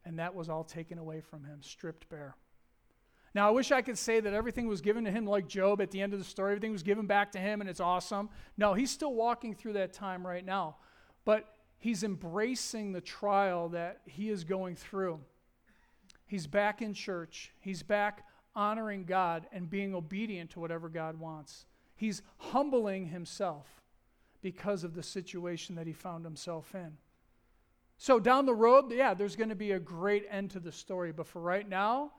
And 0.03 0.19
that 0.19 0.35
was 0.35 0.49
all 0.49 0.63
taken 0.63 0.97
away 0.97 1.21
from 1.21 1.45
him, 1.45 1.61
stripped 1.61 2.09
bare. 2.09 2.35
Now, 3.33 3.47
I 3.47 3.51
wish 3.51 3.71
I 3.71 3.81
could 3.81 3.97
say 3.97 4.19
that 4.19 4.33
everything 4.33 4.67
was 4.67 4.81
given 4.81 5.03
to 5.05 5.11
him 5.11 5.25
like 5.25 5.47
Job 5.47 5.81
at 5.81 5.91
the 5.91 6.01
end 6.01 6.13
of 6.13 6.19
the 6.19 6.25
story. 6.25 6.51
Everything 6.51 6.71
was 6.71 6.83
given 6.83 7.05
back 7.05 7.31
to 7.33 7.39
him 7.39 7.59
and 7.59 7.69
it's 7.69 7.81
awesome. 7.81 8.29
No, 8.57 8.73
he's 8.73 8.91
still 8.91 9.13
walking 9.13 9.53
through 9.53 9.73
that 9.73 9.93
time 9.93 10.25
right 10.25 10.45
now. 10.45 10.77
But 11.25 11.45
he's 11.77 12.03
embracing 12.03 12.93
the 12.93 13.01
trial 13.01 13.69
that 13.69 14.01
he 14.05 14.29
is 14.29 14.43
going 14.43 14.75
through. 14.75 15.19
He's 16.25 16.47
back 16.47 16.81
in 16.81 16.93
church. 16.93 17.51
He's 17.59 17.83
back 17.83 18.25
honoring 18.55 19.05
God 19.05 19.47
and 19.51 19.69
being 19.69 19.93
obedient 19.93 20.51
to 20.51 20.59
whatever 20.59 20.89
God 20.89 21.19
wants. 21.19 21.65
He's 21.95 22.21
humbling 22.37 23.07
himself 23.07 23.81
because 24.41 24.83
of 24.83 24.95
the 24.95 25.03
situation 25.03 25.75
that 25.75 25.87
he 25.87 25.93
found 25.93 26.25
himself 26.25 26.73
in. 26.73 26.97
So, 27.97 28.19
down 28.19 28.45
the 28.45 28.53
road, 28.53 28.91
yeah, 28.91 29.13
there's 29.13 29.35
going 29.35 29.49
to 29.49 29.55
be 29.55 29.71
a 29.71 29.79
great 29.79 30.25
end 30.29 30.51
to 30.51 30.59
the 30.59 30.71
story. 30.71 31.11
But 31.11 31.27
for 31.27 31.41
right 31.41 31.67
now, 31.67 32.11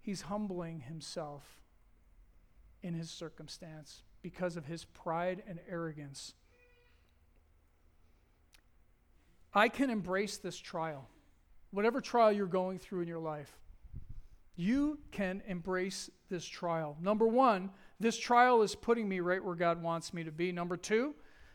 he's 0.00 0.22
humbling 0.22 0.80
himself 0.80 1.42
in 2.82 2.94
his 2.94 3.10
circumstance 3.10 4.02
because 4.22 4.56
of 4.56 4.66
his 4.66 4.84
pride 4.84 5.42
and 5.48 5.58
arrogance. 5.68 6.34
I 9.52 9.68
can 9.68 9.90
embrace 9.90 10.36
this 10.36 10.56
trial 10.56 11.08
whatever 11.74 12.00
trial 12.00 12.32
you're 12.32 12.46
going 12.46 12.78
through 12.78 13.00
in 13.00 13.08
your 13.08 13.18
life, 13.18 13.58
you 14.56 14.98
can 15.10 15.42
embrace 15.48 16.08
this 16.30 16.44
trial. 16.44 16.96
Number 17.02 17.26
one, 17.26 17.70
this 17.98 18.16
trial 18.16 18.62
is 18.62 18.76
putting 18.76 19.08
me 19.08 19.18
right 19.20 19.44
where 19.44 19.56
God 19.56 19.82
wants 19.82 20.14
me 20.14 20.22
to 20.22 20.30
be. 20.30 20.52
Number 20.52 20.76
two, 20.76 21.14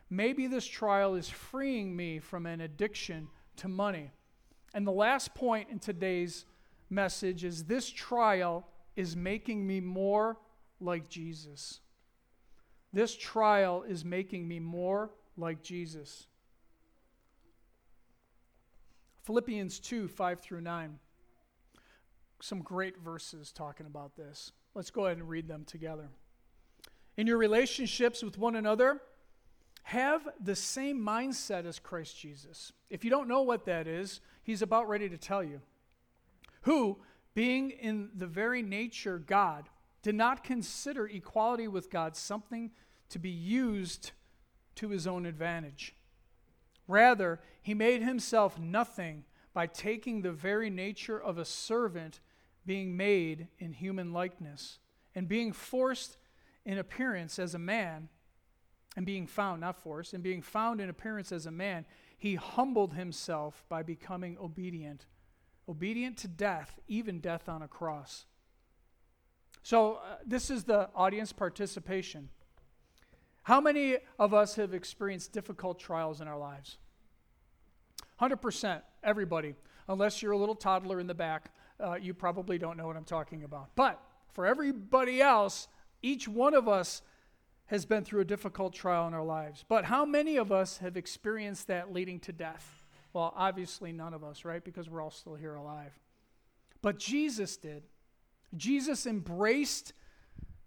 maybe 0.10 0.47
this 0.47 0.65
trial 0.65 1.15
is 1.15 1.29
freeing 1.29 1.95
me 1.95 2.19
from 2.19 2.45
an 2.45 2.60
addiction 2.60 3.29
to 3.58 3.69
money. 3.69 4.12
And 4.73 4.86
the 4.86 4.91
last 4.91 5.34
point 5.34 5.69
in 5.69 5.79
today's 5.79 6.45
message 6.89 7.45
is 7.45 7.63
this 7.63 7.89
trial 7.89 8.67
is 8.97 9.15
making 9.15 9.65
me 9.65 9.79
more 9.79 10.38
like 10.82 11.08
Jesus. 11.08 11.79
This 12.91 13.15
trial 13.15 13.84
is 13.88 14.03
making 14.03 14.47
me 14.47 14.60
more 14.60 15.12
like 15.38 15.62
Jesus. 15.62 16.27
Philippians 19.30 19.80
2 19.82 20.08
5 20.08 20.39
through 20.39 20.62
9. 20.62 20.98
Some 22.42 22.63
great 22.63 22.98
verses 22.98 23.52
talking 23.52 23.86
about 23.86 24.15
this. 24.15 24.54
Let's 24.74 24.89
go 24.89 25.06
ahead 25.06 25.20
and 25.20 25.30
read 25.30 25.48
them 25.48 25.65
together. 25.65 26.10
In 27.15 27.28
your 27.28 27.38
relationships 27.38 28.24
with 28.24 28.39
one 28.39 28.56
another, 28.56 29.00
have 29.84 30.28
the 30.44 30.56
same 30.56 31.00
mindset 31.00 31.68
as 31.68 31.78
Christ 31.78 32.18
Jesus. 32.18 32.74
If 32.89 33.04
you 33.04 33.12
don't 33.12 33.28
know 33.28 33.44
what 33.44 33.65
that 33.65 33.86
is, 33.86 34.20
he's 34.42 34.63
about 34.63 34.89
ready 34.89 35.08
to 35.10 35.18
tell 35.18 35.44
you. 35.44 35.62
Who, 36.62 36.98
being 37.36 37.70
in 37.70 38.10
the 38.15 38.26
very 38.26 38.63
nature 38.63 39.20
God, 39.20 39.70
did 40.02 40.15
not 40.15 40.44
consider 40.44 41.06
equality 41.06 41.68
with 41.68 41.92
God 41.92 42.15
something 42.15 42.72
to 43.10 43.20
be 43.20 43.30
used 43.30 44.10
to 44.78 44.89
his 44.89 45.06
own 45.06 45.28
advantage. 45.28 45.94
Rather, 46.89 47.39
he 47.62 47.75
made 47.75 48.02
himself 48.02 48.58
nothing 48.58 49.23
by 49.54 49.67
taking 49.67 50.23
the 50.23 50.32
very 50.32 50.71
nature 50.71 51.21
of 51.21 51.38
a 51.38 51.45
servant, 51.45 52.19
being 52.65 52.97
made 52.97 53.47
in 53.60 53.73
human 53.73 54.12
likeness, 54.12 54.80
and 55.13 55.28
being 55.28 55.54
forced 55.54 56.17
in 56.65 56.80
appearance 56.80 57.38
as 57.38 57.54
a 57.54 57.60
man, 57.60 58.10
and 58.97 59.06
being 59.06 59.28
found, 59.28 59.62
not 59.62 59.75
forced, 59.75 60.15
and 60.15 60.23
being 60.23 60.41
found 60.41 60.82
in 60.82 60.89
appearance 60.89 61.32
as 61.32 61.45
a 61.45 61.52
man, 61.52 61.86
he 62.17 62.34
humbled 62.34 62.95
himself 62.95 63.63
by 63.69 63.84
becoming 63.84 64.36
obedient, 64.39 65.06
obedient 65.69 66.17
to 66.17 66.28
death, 66.28 66.80
even 66.88 67.19
death 67.19 67.47
on 67.47 67.62
a 67.62 67.67
cross. 67.67 68.25
So, 69.62 69.95
uh, 69.95 70.17
this 70.25 70.49
is 70.49 70.63
the 70.63 70.89
audience 70.95 71.32
participation. 71.34 72.30
How 73.43 73.62
many 73.62 73.97
of 74.17 74.34
us 74.34 74.56
have 74.56 74.73
experienced 74.73 75.32
difficult 75.32 75.80
trials 75.80 76.21
in 76.21 76.28
our 76.28 76.38
lives? 76.38 76.78
100%, 78.21 78.82
everybody. 79.04 79.56
Unless 79.88 80.21
you're 80.21 80.34
a 80.34 80.38
little 80.38 80.56
toddler 80.56 80.99
in 80.99 81.08
the 81.08 81.13
back, 81.13 81.52
uh, 81.80 81.95
you 81.95 82.13
probably 82.13 82.58
don't 82.58 82.78
know 82.78 82.86
what 82.86 82.97
I'm 82.97 83.06
talking 83.06 83.43
about. 83.43 83.69
But 83.75 83.99
for 84.34 84.45
everybody 84.45 85.21
else, 85.21 85.67
each 86.02 86.28
one 86.28 86.54
of 86.54 86.67
us 86.67 87.02
has 87.67 87.86
been 87.86 88.04
through 88.04 88.21
a 88.21 88.25
difficult 88.25 88.73
trial 88.73 89.08
in 89.08 89.13
our 89.13 89.23
lives. 89.23 89.63
But 89.67 89.86
how 89.86 90.06
many 90.06 90.38
of 90.38 90.52
us 90.52 90.80
have 90.80 90.97
experienced 90.97 91.67
that 91.67 91.93
leading 91.93 92.19
to 92.21 92.34
death? 92.34 92.84
Well, 93.13 93.34
obviously 93.36 93.91
none 93.91 94.13
of 94.13 94.23
us, 94.23 94.43
right? 94.43 94.63
Because 94.63 94.89
we're 94.89 95.02
all 95.02 95.12
still 95.12 95.36
here 95.36 95.56
alive. 95.56 95.97
But 96.82 96.99
Jesus 96.99 97.58
did. 97.58 97.84
Jesus 98.56 99.06
embraced 99.06 99.93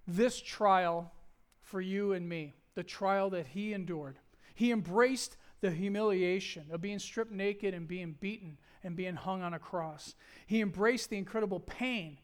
this 0.06 0.40
trial 0.40 1.12
for 1.60 1.80
you 1.80 2.12
and 2.12 2.28
me 2.28 2.54
the 2.74 2.82
trial 2.82 3.30
that 3.30 3.48
he 3.48 3.72
endured. 3.72 4.18
He 4.54 4.70
embraced 4.70 5.36
the 5.60 5.70
humiliation 5.70 6.66
of 6.70 6.80
being 6.80 6.98
stripped 6.98 7.32
naked 7.32 7.74
and 7.74 7.86
being 7.86 8.16
beaten 8.20 8.58
and 8.82 8.96
being 8.96 9.14
hung 9.14 9.42
on 9.42 9.54
a 9.54 9.58
cross. 9.58 10.14
He 10.46 10.60
embraced 10.60 11.10
the 11.10 11.18
incredible 11.18 11.60
pain 11.60 12.18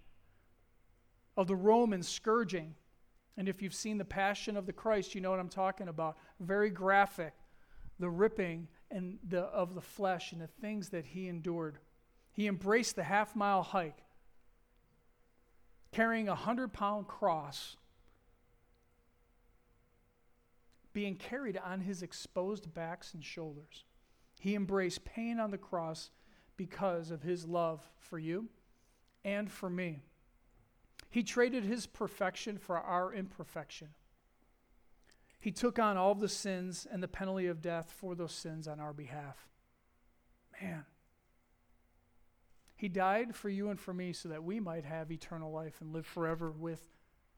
of 1.37 1.47
the 1.47 1.57
Roman 1.57 2.03
scourging. 2.03 2.75
And 3.37 3.49
if 3.49 3.63
you've 3.63 3.75
seen 3.75 3.99
the 3.99 4.05
Passion 4.05 4.57
of 4.57 4.67
the 4.67 4.73
Christ, 4.73 5.15
you 5.15 5.21
know 5.21 5.31
what 5.31 5.39
I'm 5.39 5.49
talking 5.49 5.89
about. 5.89 6.17
Very 6.41 6.71
graphic, 6.71 7.33
the 8.01 8.11
ripping 8.11 8.67
and 8.91 9.19
the, 9.29 9.43
of 9.43 9.75
the 9.75 9.81
flesh 9.81 10.33
and 10.33 10.41
the 10.41 10.49
things 10.61 10.89
that 10.89 11.07
he 11.07 11.29
endured. 11.29 11.79
He 12.33 12.49
embraced 12.49 12.97
the 12.97 13.05
half 13.05 13.37
mile 13.37 13.63
hike, 13.63 14.03
carrying 15.93 16.29
a 16.29 16.35
hundred 16.35 16.73
pound 16.73 17.07
cross 17.07 17.77
being 20.99 21.15
carried 21.15 21.57
on 21.57 21.83
his 21.83 22.03
exposed 22.03 22.75
backs 22.75 23.15
and 23.15 23.25
shoulders. 23.25 23.85
He 24.41 24.57
embraced 24.57 25.05
pain 25.05 25.39
on 25.39 25.53
the 25.53 25.57
cross 25.57 26.11
because 26.57 27.13
of 27.13 27.23
his 27.23 27.47
love 27.47 27.89
for 28.01 28.19
you 28.19 28.49
and 29.25 29.49
for 29.49 29.71
me. 29.71 30.01
He 31.09 31.23
traded 31.23 31.63
his 31.63 31.87
perfection 31.87 32.59
for 32.59 32.77
our 32.77 33.15
imperfection. 33.15 33.91
He 35.39 35.53
took 35.53 35.79
on 35.79 35.97
all 35.97 36.17
the 36.17 36.29
sins 36.29 36.85
and 36.91 37.01
the 37.01 37.07
penalty 37.07 37.47
of 37.47 37.63
death 37.63 37.95
for 37.97 38.17
those 38.17 38.33
sins 38.33 38.67
on 38.67 38.81
our 38.81 38.93
behalf. 38.93 39.47
Man. 40.61 40.85
He 42.75 42.89
died 42.89 43.37
for 43.37 43.49
you 43.49 43.71
and 43.71 43.79
for 43.79 43.95
me 43.95 44.13
so 44.13 44.31
that 44.31 44.43
we 44.43 44.59
might 44.59 44.85
have 44.85 45.13
eternal 45.13 45.53
life 45.53 45.81
and 45.81 45.93
live 45.93 46.07
forever 46.07 46.51
with 46.51 46.97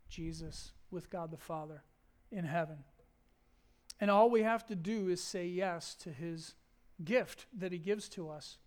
Jesus, 0.08 0.72
with 0.90 1.10
God 1.10 1.30
the 1.30 1.36
Father 1.36 1.84
in 2.32 2.46
heaven. 2.46 2.84
And 4.00 4.10
all 4.10 4.30
we 4.30 4.42
have 4.42 4.64
to 4.66 4.74
do 4.74 5.08
is 5.08 5.22
say 5.22 5.46
yes 5.46 5.94
to 5.96 6.10
his 6.10 6.54
gift 7.04 7.46
that 7.56 7.72
he 7.72 7.78
gives 7.78 8.08
to 8.10 8.30
us. 8.30 8.58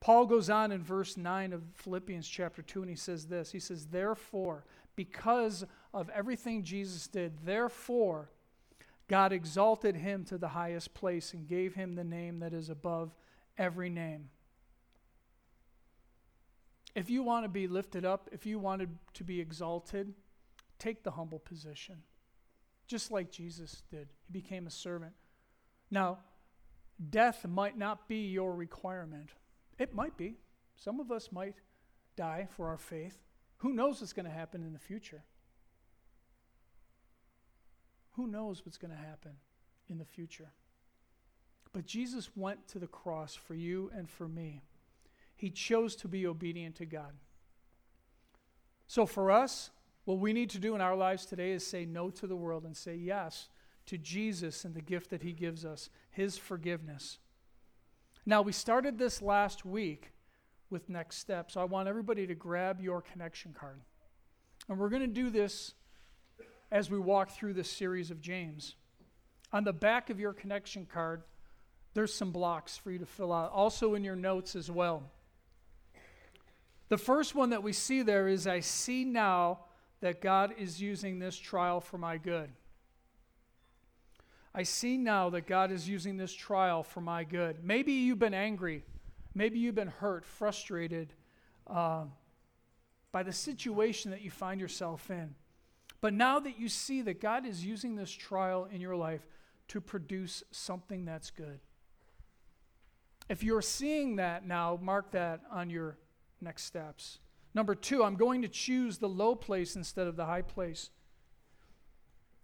Paul 0.00 0.26
goes 0.26 0.50
on 0.50 0.72
in 0.72 0.82
verse 0.82 1.16
9 1.16 1.52
of 1.52 1.62
Philippians 1.74 2.26
chapter 2.26 2.60
2, 2.60 2.80
and 2.80 2.90
he 2.90 2.96
says 2.96 3.26
this 3.26 3.52
He 3.52 3.60
says, 3.60 3.86
Therefore, 3.86 4.64
because 4.96 5.64
of 5.94 6.10
everything 6.10 6.64
Jesus 6.64 7.06
did, 7.06 7.44
therefore, 7.44 8.30
God 9.06 9.32
exalted 9.32 9.94
him 9.94 10.24
to 10.24 10.38
the 10.38 10.48
highest 10.48 10.94
place 10.94 11.32
and 11.32 11.46
gave 11.46 11.74
him 11.74 11.94
the 11.94 12.04
name 12.04 12.40
that 12.40 12.52
is 12.52 12.68
above 12.68 13.14
every 13.56 13.90
name. 13.90 14.30
If 16.94 17.08
you 17.08 17.22
want 17.22 17.44
to 17.44 17.48
be 17.48 17.68
lifted 17.68 18.04
up, 18.04 18.28
if 18.32 18.44
you 18.44 18.58
wanted 18.58 18.90
to 19.14 19.24
be 19.24 19.40
exalted, 19.40 20.12
take 20.78 21.04
the 21.04 21.12
humble 21.12 21.38
position, 21.38 22.02
just 22.92 23.10
like 23.10 23.30
Jesus 23.30 23.82
did. 23.90 24.08
He 24.26 24.32
became 24.38 24.66
a 24.66 24.70
servant. 24.70 25.14
Now, 25.90 26.18
death 27.08 27.46
might 27.48 27.78
not 27.78 28.06
be 28.06 28.26
your 28.26 28.54
requirement. 28.54 29.30
It 29.78 29.94
might 29.94 30.18
be. 30.18 30.34
Some 30.76 31.00
of 31.00 31.10
us 31.10 31.32
might 31.32 31.54
die 32.16 32.48
for 32.54 32.68
our 32.68 32.76
faith. 32.76 33.16
Who 33.60 33.72
knows 33.72 34.02
what's 34.02 34.12
going 34.12 34.26
to 34.26 34.30
happen 34.30 34.62
in 34.62 34.74
the 34.74 34.78
future? 34.78 35.22
Who 38.16 38.26
knows 38.26 38.60
what's 38.66 38.76
going 38.76 38.90
to 38.90 39.02
happen 39.02 39.32
in 39.88 39.96
the 39.96 40.04
future? 40.04 40.52
But 41.72 41.86
Jesus 41.86 42.28
went 42.36 42.68
to 42.68 42.78
the 42.78 42.86
cross 42.86 43.34
for 43.34 43.54
you 43.54 43.90
and 43.96 44.06
for 44.06 44.28
me. 44.28 44.60
He 45.34 45.48
chose 45.48 45.96
to 45.96 46.08
be 46.08 46.26
obedient 46.26 46.74
to 46.76 46.84
God. 46.84 47.14
So 48.86 49.06
for 49.06 49.30
us, 49.30 49.70
what 50.04 50.18
we 50.18 50.32
need 50.32 50.50
to 50.50 50.58
do 50.58 50.74
in 50.74 50.80
our 50.80 50.96
lives 50.96 51.26
today 51.26 51.52
is 51.52 51.66
say 51.66 51.84
no 51.84 52.10
to 52.10 52.26
the 52.26 52.36
world 52.36 52.64
and 52.64 52.76
say 52.76 52.96
yes 52.96 53.48
to 53.86 53.98
Jesus 53.98 54.64
and 54.64 54.74
the 54.74 54.80
gift 54.80 55.10
that 55.10 55.22
He 55.22 55.32
gives 55.32 55.64
us, 55.64 55.90
His 56.10 56.36
forgiveness. 56.36 57.18
Now, 58.24 58.42
we 58.42 58.52
started 58.52 58.98
this 58.98 59.20
last 59.20 59.64
week 59.64 60.12
with 60.70 60.88
next 60.88 61.18
steps. 61.18 61.54
So 61.54 61.60
I 61.60 61.64
want 61.64 61.88
everybody 61.88 62.26
to 62.26 62.34
grab 62.34 62.80
your 62.80 63.02
connection 63.02 63.54
card. 63.58 63.80
And 64.68 64.78
we're 64.78 64.88
going 64.88 65.02
to 65.02 65.08
do 65.08 65.30
this 65.30 65.74
as 66.70 66.90
we 66.90 66.98
walk 66.98 67.30
through 67.30 67.52
this 67.52 67.70
series 67.70 68.10
of 68.10 68.20
James. 68.20 68.76
On 69.52 69.64
the 69.64 69.72
back 69.72 70.08
of 70.08 70.18
your 70.18 70.32
connection 70.32 70.86
card, 70.86 71.22
there's 71.94 72.14
some 72.14 72.32
blocks 72.32 72.76
for 72.76 72.90
you 72.90 72.98
to 72.98 73.06
fill 73.06 73.32
out, 73.32 73.52
also 73.52 73.94
in 73.94 74.02
your 74.02 74.16
notes 74.16 74.56
as 74.56 74.70
well. 74.70 75.10
The 76.88 76.96
first 76.96 77.34
one 77.34 77.50
that 77.50 77.62
we 77.62 77.72
see 77.72 78.02
there 78.02 78.28
is 78.28 78.46
I 78.46 78.60
see 78.60 79.04
now 79.04 79.60
that 80.02 80.20
God 80.20 80.54
is 80.58 80.82
using 80.82 81.18
this 81.18 81.36
trial 81.36 81.80
for 81.80 81.96
my 81.96 82.18
good. 82.18 82.50
I 84.54 84.64
see 84.64 84.98
now 84.98 85.30
that 85.30 85.46
God 85.46 85.72
is 85.72 85.88
using 85.88 86.18
this 86.18 86.34
trial 86.34 86.82
for 86.82 87.00
my 87.00 87.24
good. 87.24 87.64
Maybe 87.64 87.92
you've 87.92 88.18
been 88.18 88.34
angry. 88.34 88.84
Maybe 89.34 89.58
you've 89.58 89.76
been 89.76 89.88
hurt, 89.88 90.26
frustrated 90.26 91.14
uh, 91.66 92.04
by 93.12 93.22
the 93.22 93.32
situation 93.32 94.10
that 94.10 94.20
you 94.20 94.30
find 94.30 94.60
yourself 94.60 95.10
in. 95.10 95.34
But 96.00 96.12
now 96.12 96.40
that 96.40 96.58
you 96.58 96.68
see 96.68 97.00
that 97.02 97.20
God 97.20 97.46
is 97.46 97.64
using 97.64 97.94
this 97.94 98.10
trial 98.10 98.68
in 98.70 98.80
your 98.80 98.96
life 98.96 99.26
to 99.68 99.80
produce 99.80 100.42
something 100.50 101.04
that's 101.04 101.30
good. 101.30 101.60
If 103.28 103.44
you're 103.44 103.62
seeing 103.62 104.16
that 104.16 104.46
now, 104.46 104.78
mark 104.82 105.12
that 105.12 105.42
on 105.50 105.70
your 105.70 105.96
next 106.40 106.64
steps. 106.64 107.20
Number 107.54 107.74
two, 107.74 108.02
I'm 108.02 108.16
going 108.16 108.42
to 108.42 108.48
choose 108.48 108.98
the 108.98 109.08
low 109.08 109.34
place 109.34 109.76
instead 109.76 110.06
of 110.06 110.16
the 110.16 110.24
high 110.24 110.42
place. 110.42 110.90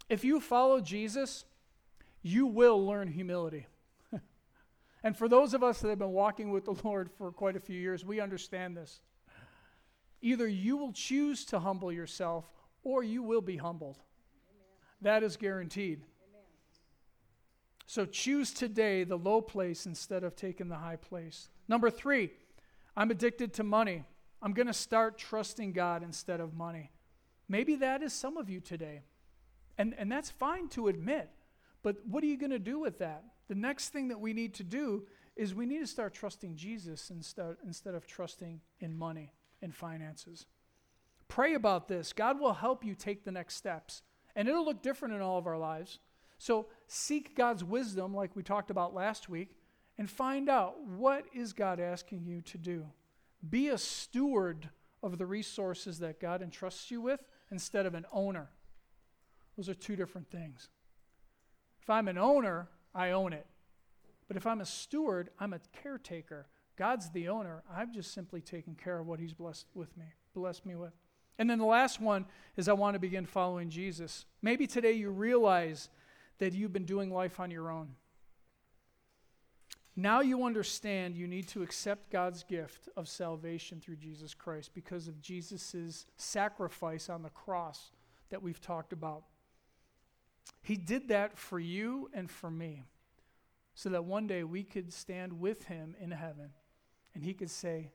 If 0.09 0.25
you 0.25 0.41
follow 0.41 0.81
Jesus, 0.81 1.45
you 2.23 2.47
will 2.47 2.85
learn 2.85 3.09
humility. 3.09 3.67
and 5.03 5.17
for 5.17 5.29
those 5.29 5.55
of 5.55 5.63
us 5.63 5.81
that 5.81 5.89
have 5.89 5.99
been 5.99 6.13
walking 6.13 6.51
with 6.51 6.65
the 6.67 6.77
Lord 6.83 7.11
for 7.17 7.31
quite 7.33 7.57
a 7.57 7.61
few 7.61 7.79
years, 7.79 8.05
we 8.05 8.21
understand 8.21 8.77
this. 8.77 9.01
Either 10.21 10.49
you 10.49 10.77
will 10.77 10.93
choose 10.93 11.45
to 11.47 11.61
humble 11.61 11.93
yourself 11.93 12.51
or 12.83 13.03
you 13.03 13.23
will 13.23 13.41
be 13.41 13.57
humbled. 13.57 13.99
Amen. 13.99 14.67
That 15.03 15.23
is 15.23 15.37
guaranteed. 15.37 15.99
Amen. 15.99 16.43
So 17.87 18.05
choose 18.05 18.53
today 18.53 19.05
the 19.05 19.17
low 19.17 19.41
place 19.41 19.87
instead 19.87 20.25
of 20.25 20.35
taking 20.37 20.69
the 20.69 20.77
high 20.77 20.97
place. 20.97 21.49
Number 21.69 21.91
three, 21.91 22.31
I'm 22.97 23.11
addicted 23.11 23.55
to 23.55 23.63
money. 23.63 24.05
I'm 24.41 24.53
going 24.53 24.67
to 24.67 24.73
start 24.73 25.19
trusting 25.19 25.73
God 25.73 26.03
instead 26.03 26.41
of 26.41 26.55
money. 26.55 26.93
Maybe 27.49 27.77
that 27.77 28.03
is 28.03 28.13
some 28.13 28.37
of 28.37 28.49
you 28.49 28.61
today. 28.61 29.03
And, 29.77 29.95
and 29.99 30.11
that's 30.11 30.31
fine 30.31 30.69
to 30.69 30.89
admit. 30.89 31.31
But 31.83 31.97
what 32.07 32.23
are 32.23 32.27
you 32.27 32.37
going 32.37 32.51
to 32.51 32.59
do 32.59 32.79
with 32.79 32.99
that? 32.99 33.25
The 33.49 33.55
next 33.55 33.91
thing 33.91 34.09
that 34.09 34.21
we 34.21 34.33
need 34.33 34.55
to 34.55 34.65
do 34.65 35.07
is 35.37 35.55
we 35.55 35.67
need 35.67 35.79
to 35.79 35.87
start 35.87 36.15
trusting 36.15 36.57
Jesus 36.57 37.11
instead, 37.11 37.57
instead 37.65 37.95
of 37.95 38.07
trusting 38.07 38.61
in 38.81 38.97
money 38.97 39.33
and 39.63 39.75
finances. 39.75 40.47
Pray 41.29 41.55
about 41.55 41.89
this. 41.89 42.13
God 42.13 42.41
will 42.41 42.55
help 42.55 42.85
you 42.85 42.95
take 42.95 43.25
the 43.25 43.33
next 43.33 43.55
steps. 43.55 44.03
And 44.35 44.49
it'll 44.49 44.65
look 44.65 44.83
different 44.83 45.15
in 45.15 45.21
all 45.21 45.39
of 45.39 45.47
our 45.47 45.59
lives. 45.59 46.01
So 46.39 46.67
seek 46.87 47.37
God's 47.37 47.65
wisdom, 47.65 48.15
like 48.15 48.37
we 48.37 48.43
talked 48.43 48.71
about 48.71 48.95
last 48.95 49.29
week, 49.29 49.57
and 49.97 50.09
find 50.09 50.49
out 50.49 50.81
what 50.85 51.25
is 51.35 51.53
God 51.53 51.81
asking 51.81 52.25
you 52.25 52.41
to 52.43 52.59
do. 52.59 52.87
Be 53.47 53.69
a 53.69 53.79
steward 53.79 54.71
of 55.03 55.19
the 55.19 55.27
resources 55.27 55.99
that 56.01 56.21
God 56.21 56.43
entrusts 56.43 56.91
you 56.91 57.01
with 57.01 57.21
instead 57.51 57.87
of 57.87 57.95
an 57.95 58.07
owner. 58.13 58.51
Those 59.57 59.69
are 59.69 59.75
two 59.75 59.97
different 59.97 60.31
things. 60.31 60.69
If 61.83 61.91
I'm 61.91 62.09
an 62.09 62.19
owner, 62.19 62.69
I 62.95 63.11
own 63.11 63.33
it. 63.33 63.47
But 64.27 64.37
if 64.37 64.47
I'm 64.47 64.61
a 64.61 64.67
steward, 64.67 65.31
I'm 65.39 65.53
a 65.53 65.61
caretaker. 65.83 66.49
God's 66.77 67.11
the 67.11 67.29
owner. 67.29 67.63
I've 67.75 67.93
just 67.93 68.13
simply 68.13 68.41
taken 68.41 68.75
care 68.75 68.99
of 68.99 69.07
what 69.07 69.21
He's 69.21 69.35
blessed 69.35 69.67
with 69.75 69.97
me, 69.97 70.05
blessed 70.35 70.67
me 70.67 70.77
with. 70.77 70.93
And 71.39 71.49
then 71.49 71.59
the 71.59 71.65
last 71.65 72.01
one 72.01 72.27
is 72.57 72.69
I 72.69 72.73
want 72.73 72.95
to 72.95 73.01
begin 73.01 73.25
following 73.25 73.71
Jesus. 73.71 74.27
Maybe 74.43 74.67
today 74.67 74.93
you 74.93 75.11
realize 75.11 75.89
that 76.39 76.53
you've 76.53 76.73
been 76.73 76.85
doing 76.85 77.13
life 77.13 77.41
on 77.41 77.51
your 77.51 77.71
own. 77.71 77.95
Now 79.99 80.21
you 80.21 80.45
understand 80.45 81.17
you 81.17 81.27
need 81.27 81.49
to 81.49 81.65
accept 81.65 82.13
God's 82.13 82.45
gift 82.45 82.89
of 82.97 83.09
salvation 83.09 83.81
through 83.81 83.97
Jesus 83.97 84.33
Christ 84.33 84.71
because 84.73 85.09
of 85.09 85.21
Jesus' 85.21 86.07
sacrifice 86.17 87.09
on 87.09 87.25
the 87.25 87.31
cross 87.31 87.91
that 88.31 88.41
we've 88.41 88.61
talked 88.61 88.93
about. 88.93 89.25
He 90.63 90.77
did 90.77 91.09
that 91.09 91.37
for 91.37 91.59
you 91.59 92.11
and 92.15 92.31
for 92.31 92.49
me 92.49 92.85
so 93.75 93.89
that 93.89 94.05
one 94.05 94.29
day 94.29 94.45
we 94.45 94.63
could 94.63 94.93
stand 94.93 95.41
with 95.41 95.65
him 95.65 95.97
in 96.01 96.13
heaven 96.13 96.51
and 97.13 97.25
he 97.25 97.35
could 97.35 97.51
say, 97.51 97.91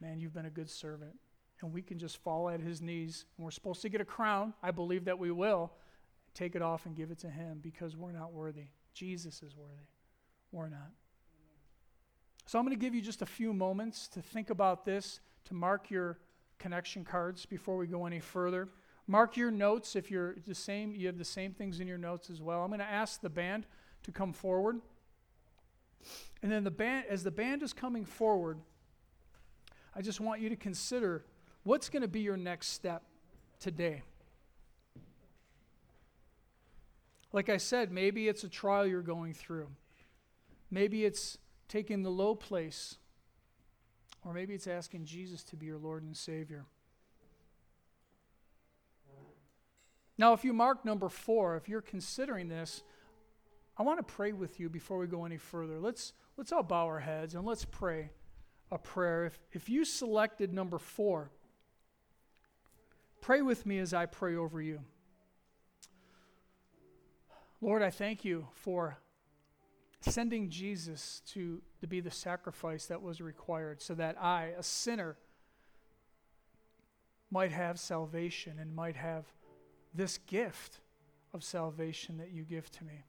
Man, 0.00 0.18
you've 0.18 0.34
been 0.34 0.46
a 0.46 0.50
good 0.50 0.68
servant. 0.68 1.14
And 1.62 1.72
we 1.72 1.82
can 1.82 2.00
just 2.00 2.16
fall 2.16 2.48
at 2.48 2.60
his 2.60 2.82
knees. 2.82 3.26
And 3.36 3.44
we're 3.44 3.52
supposed 3.52 3.82
to 3.82 3.88
get 3.88 4.00
a 4.00 4.04
crown. 4.04 4.52
I 4.64 4.72
believe 4.72 5.04
that 5.04 5.18
we 5.18 5.30
will. 5.30 5.70
Take 6.34 6.56
it 6.56 6.62
off 6.62 6.86
and 6.86 6.96
give 6.96 7.12
it 7.12 7.18
to 7.20 7.30
him 7.30 7.60
because 7.62 7.96
we're 7.96 8.10
not 8.10 8.32
worthy. 8.32 8.68
Jesus 8.94 9.44
is 9.44 9.54
worthy. 9.54 9.86
We're 10.50 10.70
not. 10.70 10.90
So 12.50 12.58
I'm 12.58 12.64
going 12.64 12.76
to 12.76 12.84
give 12.84 12.96
you 12.96 13.00
just 13.00 13.22
a 13.22 13.26
few 13.26 13.54
moments 13.54 14.08
to 14.08 14.20
think 14.20 14.50
about 14.50 14.84
this, 14.84 15.20
to 15.44 15.54
mark 15.54 15.88
your 15.88 16.18
connection 16.58 17.04
cards 17.04 17.46
before 17.46 17.76
we 17.76 17.86
go 17.86 18.06
any 18.06 18.18
further. 18.18 18.70
Mark 19.06 19.36
your 19.36 19.52
notes 19.52 19.94
if 19.94 20.10
you're 20.10 20.34
the 20.48 20.54
same, 20.56 20.92
you 20.96 21.06
have 21.06 21.16
the 21.16 21.24
same 21.24 21.52
things 21.52 21.78
in 21.78 21.86
your 21.86 21.96
notes 21.96 22.28
as 22.28 22.42
well. 22.42 22.62
I'm 22.62 22.70
going 22.70 22.80
to 22.80 22.84
ask 22.84 23.20
the 23.20 23.30
band 23.30 23.66
to 24.02 24.10
come 24.10 24.32
forward. 24.32 24.80
And 26.42 26.50
then 26.50 26.64
the 26.64 26.72
band 26.72 27.04
as 27.08 27.22
the 27.22 27.30
band 27.30 27.62
is 27.62 27.72
coming 27.72 28.04
forward, 28.04 28.58
I 29.94 30.02
just 30.02 30.18
want 30.18 30.40
you 30.40 30.48
to 30.48 30.56
consider 30.56 31.24
what's 31.62 31.88
going 31.88 32.02
to 32.02 32.08
be 32.08 32.22
your 32.22 32.36
next 32.36 32.70
step 32.70 33.04
today. 33.60 34.02
Like 37.32 37.48
I 37.48 37.58
said, 37.58 37.92
maybe 37.92 38.26
it's 38.26 38.42
a 38.42 38.48
trial 38.48 38.88
you're 38.88 39.02
going 39.02 39.34
through. 39.34 39.68
Maybe 40.68 41.04
it's 41.04 41.38
taking 41.70 42.02
the 42.02 42.10
low 42.10 42.34
place. 42.34 42.96
Or 44.24 44.34
maybe 44.34 44.52
it's 44.52 44.66
asking 44.66 45.06
Jesus 45.06 45.42
to 45.44 45.56
be 45.56 45.64
your 45.66 45.78
Lord 45.78 46.02
and 46.02 46.14
Savior. 46.14 46.66
Now, 50.18 50.34
if 50.34 50.44
you 50.44 50.52
mark 50.52 50.84
number 50.84 51.08
four, 51.08 51.56
if 51.56 51.66
you're 51.66 51.80
considering 51.80 52.48
this, 52.48 52.82
I 53.78 53.82
want 53.82 54.06
to 54.06 54.14
pray 54.14 54.32
with 54.32 54.60
you 54.60 54.68
before 54.68 54.98
we 54.98 55.06
go 55.06 55.24
any 55.24 55.38
further. 55.38 55.78
Let's, 55.78 56.12
let's 56.36 56.52
all 56.52 56.62
bow 56.62 56.84
our 56.84 57.00
heads 57.00 57.34
and 57.34 57.46
let's 57.46 57.64
pray 57.64 58.10
a 58.70 58.76
prayer. 58.76 59.24
If, 59.24 59.38
if 59.52 59.70
you 59.70 59.86
selected 59.86 60.52
number 60.52 60.78
four, 60.78 61.30
Pray 63.20 63.42
with 63.42 63.66
me 63.66 63.78
as 63.78 63.92
I 63.92 64.06
pray 64.06 64.34
over 64.34 64.62
you. 64.62 64.80
Lord, 67.60 67.82
I 67.82 67.90
thank 67.90 68.24
you 68.24 68.48
for 68.54 68.98
sending 70.00 70.48
Jesus 70.48 71.22
to, 71.32 71.60
to 71.80 71.86
be 71.86 72.00
the 72.00 72.10
sacrifice 72.10 72.86
that 72.86 73.02
was 73.02 73.20
required 73.20 73.82
so 73.82 73.94
that 73.94 74.20
I, 74.20 74.52
a 74.58 74.62
sinner, 74.62 75.16
might 77.30 77.52
have 77.52 77.78
salvation 77.78 78.58
and 78.58 78.74
might 78.74 78.96
have 78.96 79.26
this 79.94 80.18
gift 80.18 80.80
of 81.32 81.44
salvation 81.44 82.18
that 82.18 82.32
you 82.32 82.42
give 82.42 82.70
to 82.72 82.84
me. 82.84 83.04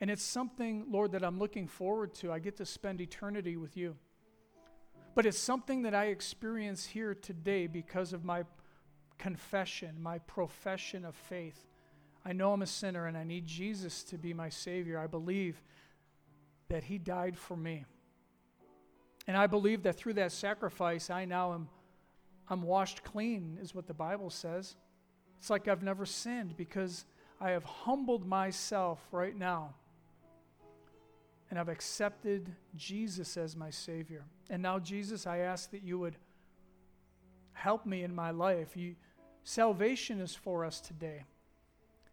And 0.00 0.10
it's 0.10 0.22
something, 0.22 0.86
Lord, 0.90 1.12
that 1.12 1.24
I'm 1.24 1.38
looking 1.38 1.66
forward 1.66 2.14
to. 2.16 2.32
I 2.32 2.38
get 2.38 2.56
to 2.56 2.66
spend 2.66 3.00
eternity 3.00 3.56
with 3.56 3.76
you. 3.76 3.96
But 5.14 5.24
it's 5.24 5.38
something 5.38 5.82
that 5.82 5.94
I 5.94 6.06
experience 6.06 6.84
here 6.84 7.14
today 7.14 7.66
because 7.66 8.12
of 8.12 8.24
my 8.24 8.44
confession, 9.16 10.02
my 10.02 10.18
profession 10.18 11.04
of 11.04 11.14
faith. 11.14 11.64
I 12.24 12.32
know 12.32 12.52
I'm 12.52 12.62
a 12.62 12.66
sinner 12.66 13.06
and 13.06 13.16
I 13.16 13.24
need 13.24 13.46
Jesus 13.46 14.02
to 14.04 14.18
be 14.18 14.34
my 14.34 14.50
Savior. 14.50 14.98
I 14.98 15.06
believe 15.06 15.62
that 16.68 16.84
He 16.84 16.98
died 16.98 17.36
for 17.36 17.56
me. 17.56 17.84
And 19.26 19.36
I 19.36 19.46
believe 19.46 19.82
that 19.84 19.96
through 19.96 20.14
that 20.14 20.32
sacrifice, 20.32 21.10
I 21.10 21.24
now 21.24 21.52
am 21.52 21.68
I'm 22.48 22.62
washed 22.62 23.02
clean, 23.02 23.58
is 23.60 23.74
what 23.74 23.86
the 23.86 23.94
Bible 23.94 24.30
says. 24.30 24.76
It's 25.38 25.50
like 25.50 25.68
I've 25.68 25.82
never 25.82 26.06
sinned 26.06 26.56
because 26.56 27.04
I 27.40 27.50
have 27.50 27.64
humbled 27.64 28.26
myself 28.26 29.04
right 29.10 29.36
now. 29.36 29.74
And 31.50 31.58
I've 31.58 31.68
accepted 31.68 32.54
Jesus 32.76 33.36
as 33.36 33.56
my 33.56 33.70
Savior. 33.70 34.24
And 34.50 34.62
now, 34.62 34.78
Jesus, 34.78 35.26
I 35.26 35.38
ask 35.38 35.70
that 35.70 35.82
you 35.82 35.98
would 35.98 36.16
help 37.52 37.86
me 37.86 38.02
in 38.02 38.14
my 38.14 38.30
life. 38.30 38.76
You, 38.76 38.96
salvation 39.44 40.20
is 40.20 40.34
for 40.34 40.64
us 40.64 40.80
today. 40.80 41.24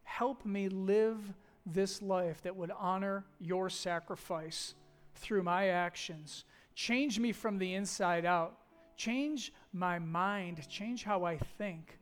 Help 0.03 0.45
me 0.45 0.69
live 0.69 1.19
this 1.65 2.01
life 2.01 2.41
that 2.43 2.55
would 2.55 2.71
honor 2.77 3.25
your 3.39 3.69
sacrifice 3.69 4.75
through 5.15 5.43
my 5.43 5.69
actions. 5.69 6.45
Change 6.75 7.19
me 7.19 7.31
from 7.31 7.57
the 7.57 7.73
inside 7.73 8.25
out. 8.25 8.57
Change 8.97 9.53
my 9.71 9.99
mind. 9.99 10.67
Change 10.69 11.03
how 11.03 11.23
I 11.23 11.37
think. 11.37 11.97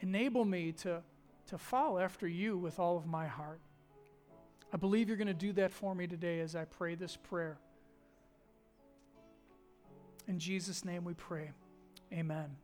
Enable 0.00 0.44
me 0.44 0.72
to, 0.72 1.02
to 1.46 1.58
follow 1.58 1.98
after 1.98 2.26
you 2.26 2.56
with 2.56 2.78
all 2.78 2.96
of 2.96 3.06
my 3.06 3.26
heart. 3.26 3.60
I 4.72 4.76
believe 4.76 5.08
you're 5.08 5.18
going 5.18 5.26
to 5.28 5.34
do 5.34 5.52
that 5.54 5.70
for 5.70 5.94
me 5.94 6.06
today 6.06 6.40
as 6.40 6.56
I 6.56 6.64
pray 6.64 6.94
this 6.94 7.16
prayer. 7.16 7.58
In 10.26 10.38
Jesus' 10.38 10.84
name 10.84 11.04
we 11.04 11.14
pray. 11.14 11.50
Amen. 12.12 12.56